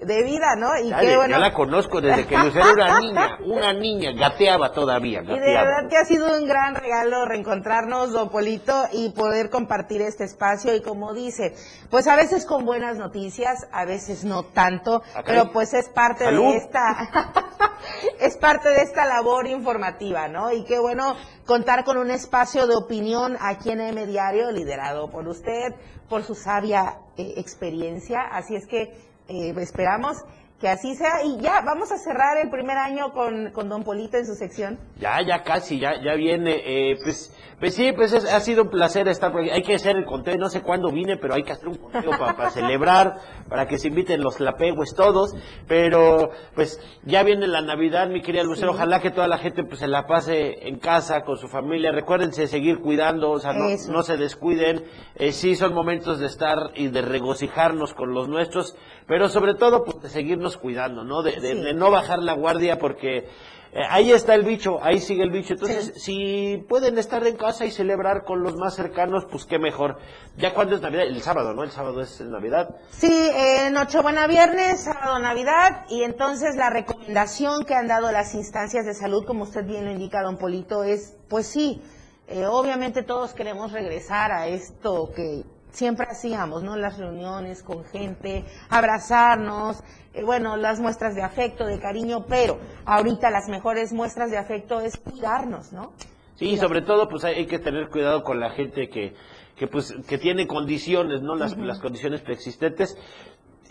[0.00, 0.68] de vida, ¿no?
[0.78, 1.34] Y Dale, qué bueno.
[1.36, 5.64] Ya la conozco desde que Lucero era niña, una niña, gateaba todavía, Y de gateaba.
[5.64, 10.74] verdad que ha sido un gran regalo reencontrarnos, don Polito, y poder compartir este espacio.
[10.74, 11.54] Y como dice,
[11.90, 16.24] pues a veces con buenas noticias, a veces no tanto, Ah, pero pues es parte
[16.24, 16.52] Salud.
[16.52, 16.80] de esta,
[18.20, 20.52] es parte de esta labor informativa, ¿no?
[20.52, 21.14] Y qué bueno
[21.46, 25.74] contar con un espacio de opinión aquí en M Diario, liderado por usted,
[26.08, 28.22] por su sabia eh, experiencia.
[28.32, 30.16] Así es que eh, esperamos
[30.60, 31.24] que así sea.
[31.24, 34.78] Y ya, vamos a cerrar el primer año con, con don Polito en su sección.
[34.98, 36.60] Ya, ya casi, ya, ya viene.
[36.66, 39.48] Eh, pues, pues sí, pues es- ha sido un placer estar por aquí.
[39.50, 42.10] Hay que hacer el conteo, no sé cuándo vine, pero hay que hacer un conteo
[42.10, 43.16] para celebrar,
[43.48, 45.34] para que se inviten los lapegües todos.
[45.66, 48.72] Pero, pues, ya viene la Navidad, mi querida Lucero.
[48.72, 48.76] Sí.
[48.76, 51.90] Ojalá que toda la gente pues se la pase en casa, con su familia.
[51.90, 54.84] Recuérdense seguir cuidando, o sea, no, no se descuiden.
[55.14, 58.76] Eh, sí, son momentos de estar y de regocijarnos con los nuestros,
[59.10, 61.22] pero sobre todo, pues, de seguirnos cuidando, ¿no?
[61.22, 61.60] De, de- Sí.
[61.62, 63.26] de no bajar la guardia porque
[63.72, 65.54] eh, ahí está el bicho, ahí sigue el bicho.
[65.54, 69.98] Entonces, si pueden estar en casa y celebrar con los más cercanos, pues qué mejor.
[70.36, 71.64] Ya cuando es Navidad, el sábado, ¿no?
[71.64, 72.68] El sábado es Navidad.
[72.90, 78.86] Sí, eh, Nochebuena viernes, sábado Navidad, y entonces la recomendación que han dado las instancias
[78.86, 81.82] de salud, como usted bien lo indica, don Polito, es, pues sí,
[82.28, 85.42] eh, obviamente todos queremos regresar a esto que
[85.72, 86.76] siempre hacíamos, ¿no?
[86.76, 93.30] Las reuniones con gente, abrazarnos, eh, bueno, las muestras de afecto, de cariño, pero ahorita
[93.30, 95.92] las mejores muestras de afecto es cuidarnos, ¿no?
[96.36, 99.14] Sí, sobre todo, pues hay, que tener cuidado con la gente que,
[99.56, 101.34] que pues, que tiene condiciones, ¿no?
[101.34, 102.96] Las, las condiciones preexistentes.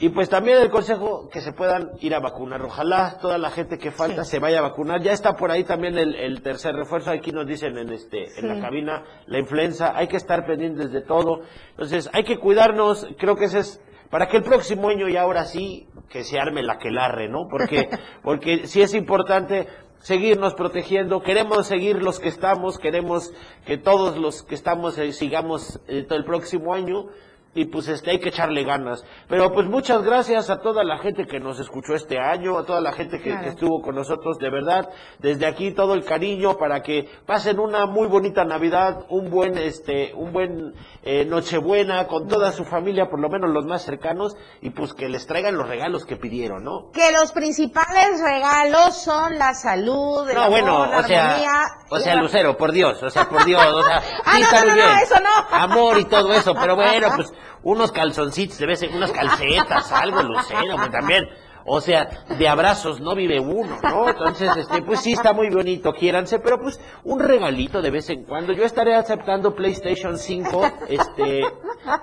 [0.01, 2.61] Y pues también el consejo que se puedan ir a vacunar.
[2.61, 5.01] Ojalá toda la gente que falta se vaya a vacunar.
[5.01, 7.11] Ya está por ahí también el, el tercer refuerzo.
[7.11, 9.91] Aquí nos dicen en este en la cabina la influenza.
[9.93, 11.41] Hay que estar pendientes de todo.
[11.71, 13.07] Entonces hay que cuidarnos.
[13.17, 16.63] Creo que ese es para que el próximo año y ahora sí que se arme
[16.63, 17.49] la que larre, ¿no?
[17.49, 17.89] Porque
[18.23, 19.67] porque sí es importante
[19.99, 23.33] seguirnos protegiendo, queremos seguir los que estamos, queremos
[23.65, 27.07] que todos los que estamos eh, sigamos eh, todo el próximo año
[27.55, 29.03] y pues este hay que echarle ganas.
[29.27, 32.79] Pero pues muchas gracias a toda la gente que nos escuchó este año, a toda
[32.81, 33.43] la gente que, Claro.
[33.43, 34.89] que estuvo con nosotros, de verdad,
[35.19, 40.13] desde aquí todo el cariño para que pasen una muy bonita Navidad, un buen este,
[40.13, 40.73] un buen
[41.03, 45.09] eh, Nochebuena con toda su familia, por lo menos los más cercanos, y pues que
[45.09, 46.91] les traigan los regalos que pidieron, ¿no?
[46.93, 51.61] Que los principales regalos son la salud, el No, amor, bueno, la o sea, armonía.
[51.89, 54.91] o sea, Lucero, por Dios, o sea, por Dios, o sea, Ah, sí no, no,
[55.01, 55.57] eso no.
[55.57, 57.33] Amor y todo eso, pero bueno, pues
[57.63, 61.27] unos calzoncitos, de vez en unas calcetas, algo, Lucero, también.
[61.71, 64.09] O sea, de abrazos no vive uno, ¿no?
[64.09, 68.23] Entonces, este, pues sí está muy bonito, quiéranse, pero pues un regalito de vez en
[68.23, 68.53] cuando.
[68.53, 71.41] Yo estaré aceptando PlayStation 5, este,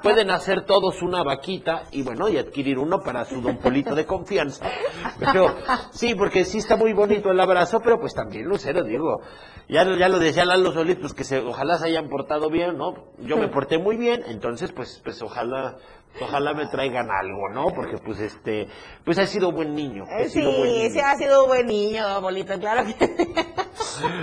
[0.03, 4.07] pueden hacer todos una vaquita y bueno, y adquirir uno para su don Polito de
[4.07, 4.71] confianza.
[5.19, 5.53] Pero
[5.91, 9.21] sí, porque sí está muy bonito el abrazo, pero pues también, Lucero, digo,
[9.69, 12.95] ya, ya lo decía Lalo Solís, pues que se, ojalá se hayan portado bien, ¿no?
[13.19, 15.77] Yo me porté muy bien, entonces pues, pues ojalá,
[16.21, 17.67] ojalá me traigan algo, ¿no?
[17.75, 18.67] Porque pues este,
[19.05, 20.05] pues he sido buen niño.
[20.19, 20.91] he Eh, sido buen Sí, niño.
[20.91, 23.09] sí ha sido un buen niño, Polito, claro que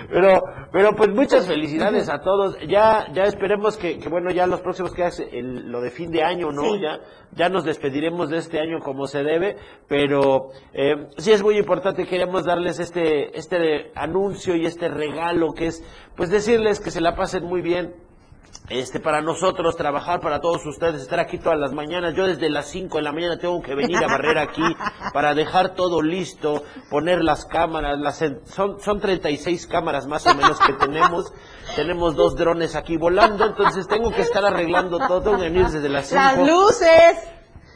[0.10, 0.40] Pero,
[0.72, 2.58] pero pues muchas felicidades a todos.
[2.68, 6.12] Ya, ya esperemos que, que bueno, ya los próximos que hace el- lo de fin
[6.12, 6.62] de año, ¿no?
[6.64, 6.80] Sí.
[6.82, 7.00] Ya,
[7.32, 12.06] ya nos despediremos de este año como se debe, pero eh, sí es muy importante,
[12.06, 15.84] queremos darles este, este anuncio y este regalo que es,
[16.16, 17.96] pues decirles que se la pasen muy bien,
[18.70, 22.16] este, para nosotros, trabajar para todos ustedes, estar aquí todas las mañanas.
[22.16, 24.64] Yo desde las 5 de la mañana tengo que venir a barrer aquí
[25.14, 30.60] para dejar todo listo, poner las cámaras, las son, son 36 cámaras más o menos
[30.60, 31.34] que tenemos.
[31.76, 36.22] Tenemos dos drones aquí volando, entonces tengo que estar arreglando todo, venir desde las 5.
[36.22, 37.18] Las luces.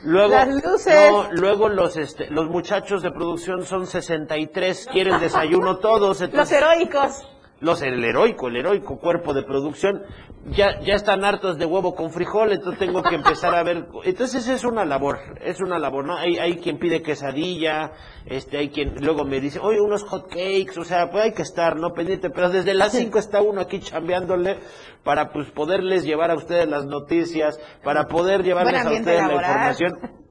[0.04, 1.12] Luego, Las luces.
[1.12, 6.22] no, luego los, este, los muchachos de producción son 63, quieren desayuno todos.
[6.32, 7.24] Los heroicos.
[7.60, 10.04] Los el heroico, el heroico cuerpo de producción,
[10.52, 14.48] ya, ya están hartos de huevo con frijol, entonces tengo que empezar a ver, entonces
[14.48, 16.16] es una labor, es una labor, ¿no?
[16.16, 17.92] Hay, hay quien pide quesadilla,
[18.26, 21.42] este, hay quien luego me dice, oye, unos hot cakes, o sea, pues hay que
[21.42, 21.94] estar, ¿no?
[21.94, 24.60] Pendiente, pero desde las 5 está uno aquí chambeándole
[25.04, 30.00] para pues poderles llevar a ustedes las noticias, para poder llevarles a ustedes la información.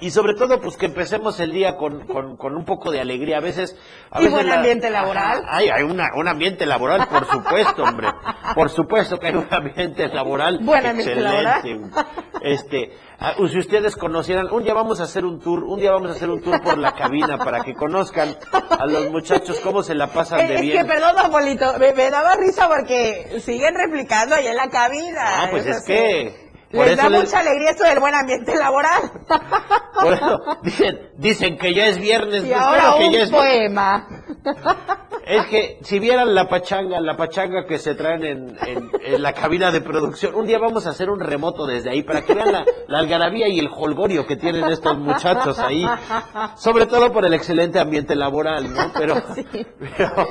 [0.00, 3.38] Y sobre todo, pues que empecemos el día con, con, con un poco de alegría.
[3.38, 3.74] A veces.
[4.10, 5.42] A ¿Y veces buen la- ambiente laboral?
[5.48, 8.08] Hay, hay una, un ambiente laboral, por supuesto, hombre.
[8.54, 10.58] Por supuesto que hay un ambiente laboral.
[10.62, 11.90] Buen ambiente excelente.
[12.42, 16.10] Este, ah, si ustedes conocieran, un día vamos a hacer un tour, un día vamos
[16.10, 18.36] a hacer un tour por la cabina para que conozcan
[18.68, 20.78] a los muchachos cómo se la pasan Es, de es bien.
[20.78, 25.22] que, perdón, Polito, me, me daba risa porque siguen replicando allá en la cabina.
[25.24, 26.43] Ah, pues es que.
[26.74, 29.02] Por Les da les- mucha alegría esto del buen ambiente laboral.
[30.02, 32.44] por eso dicen, dicen que ya es viernes.
[32.44, 34.06] Y ahora que un ya es poema.
[35.26, 39.32] Es que si vieran la pachanga, la pachanga que se traen en, en- en la
[39.32, 42.52] cabina de producción, un día vamos a hacer un remoto desde ahí para que vean
[42.52, 45.86] la, la algarabía y el holgorio que tienen estos muchachos ahí.
[46.56, 48.92] Sobre todo por el excelente ambiente laboral, ¿no?
[48.92, 49.14] Pero,
[49.96, 50.28] pero,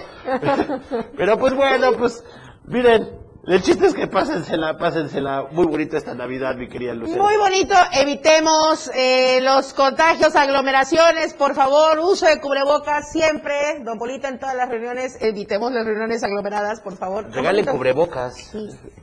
[1.18, 2.24] pero pues bueno, pues
[2.66, 3.10] miren,
[3.46, 7.22] el chiste es que pásensela, pásensela muy bonita esta Navidad, mi querida Lucero.
[7.22, 14.30] Muy bonito, evitemos eh, los contagios, aglomeraciones, por favor, uso de cubrebocas siempre, don Polito,
[14.30, 17.30] en todas las reuniones, evitemos las reuniones aglomeradas, por favor.
[17.34, 18.56] Regalen cubrebocas.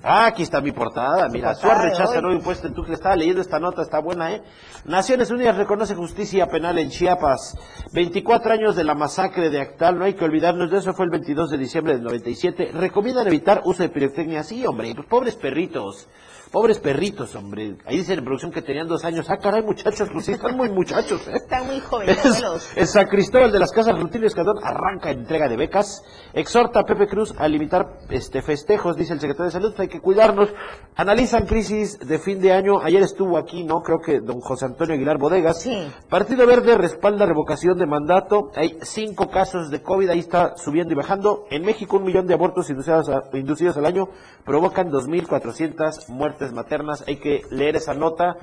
[0.02, 1.28] Ah, aquí está mi portada.
[1.28, 2.94] Mira, de rechaza nuevo impuesto en Tuxtla.
[2.94, 4.42] Estaba leyendo esta nota, está buena, ¿eh?
[4.86, 7.58] Naciones Unidas reconoce justicia penal en Chiapas.
[7.92, 11.10] 24 años de la masacre de Actal, no hay que olvidarnos de eso, fue el
[11.10, 12.70] 22 de diciembre del 97.
[12.72, 14.29] Recomiendan evitar uso de pirotecnia.
[14.44, 16.08] Sí, hombre, pues pobres perritos.
[16.52, 17.76] Pobres perritos, hombre.
[17.86, 19.30] Ahí dicen en producción que tenían dos años.
[19.30, 21.32] Ah, caray, muchachos, pues sí, están muy muchachos, ¿eh?
[21.36, 22.72] Están muy jovencitos.
[22.76, 26.02] En San Cristóbal de las Casas Rutilio Escandón arranca entrega de becas.
[26.32, 29.74] Exhorta a Pepe Cruz a limitar este festejos, dice el secretario de Salud.
[29.78, 30.48] Hay que cuidarnos.
[30.96, 32.80] Analizan crisis de fin de año.
[32.82, 33.80] Ayer estuvo aquí, ¿no?
[33.82, 35.68] Creo que don José Antonio Aguilar Bodegas.
[36.08, 38.50] Partido Verde respalda revocación de mandato.
[38.56, 40.10] Hay cinco casos de COVID.
[40.10, 41.44] Ahí está subiendo y bajando.
[41.48, 44.08] En México, un millón de abortos inducidos, a- inducidos al año
[44.44, 47.04] provocan 2.400 muertes maternas.
[47.06, 48.36] Hay que leer esa nota.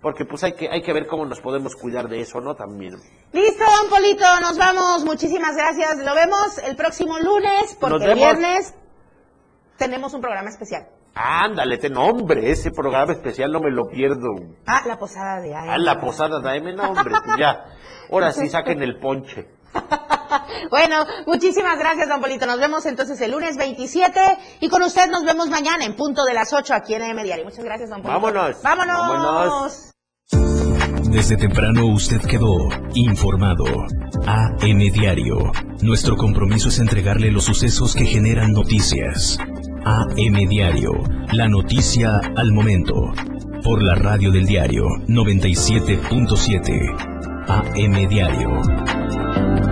[0.00, 2.56] Porque pues hay que, hay que ver cómo nos podemos cuidar de eso, ¿no?
[2.56, 2.96] También.
[3.32, 5.04] Listo, don Polito, nos vamos.
[5.04, 5.98] Muchísimas gracias.
[5.98, 8.74] Lo vemos el próximo lunes, porque el viernes
[9.76, 10.88] tenemos un programa especial.
[11.14, 14.34] Ándale, te nombre, ese programa especial no me lo pierdo.
[14.66, 15.82] Ah, la posada de A Ay.
[15.82, 17.66] la posada de AM, no, hombre, pues ya.
[18.10, 19.46] Ahora sí, saquen el ponche.
[20.70, 22.46] Bueno, muchísimas gracias, don Polito.
[22.46, 24.20] Nos vemos entonces el lunes 27
[24.60, 27.44] y con usted nos vemos mañana en punto de las 8 aquí en M Diario.
[27.44, 28.20] Muchas gracias, don Polito.
[28.20, 28.62] Vámonos.
[28.62, 28.96] Vámonos.
[28.96, 29.88] Vámonos.
[31.12, 33.64] Desde temprano usted quedó informado.
[34.26, 35.52] AM Diario.
[35.82, 39.38] Nuestro compromiso es entregarle los sucesos que generan noticias.
[39.84, 40.92] AM Diario.
[41.32, 42.94] La noticia al momento.
[43.62, 47.12] Por la radio del diario 97.7.
[47.46, 49.71] AM Diario.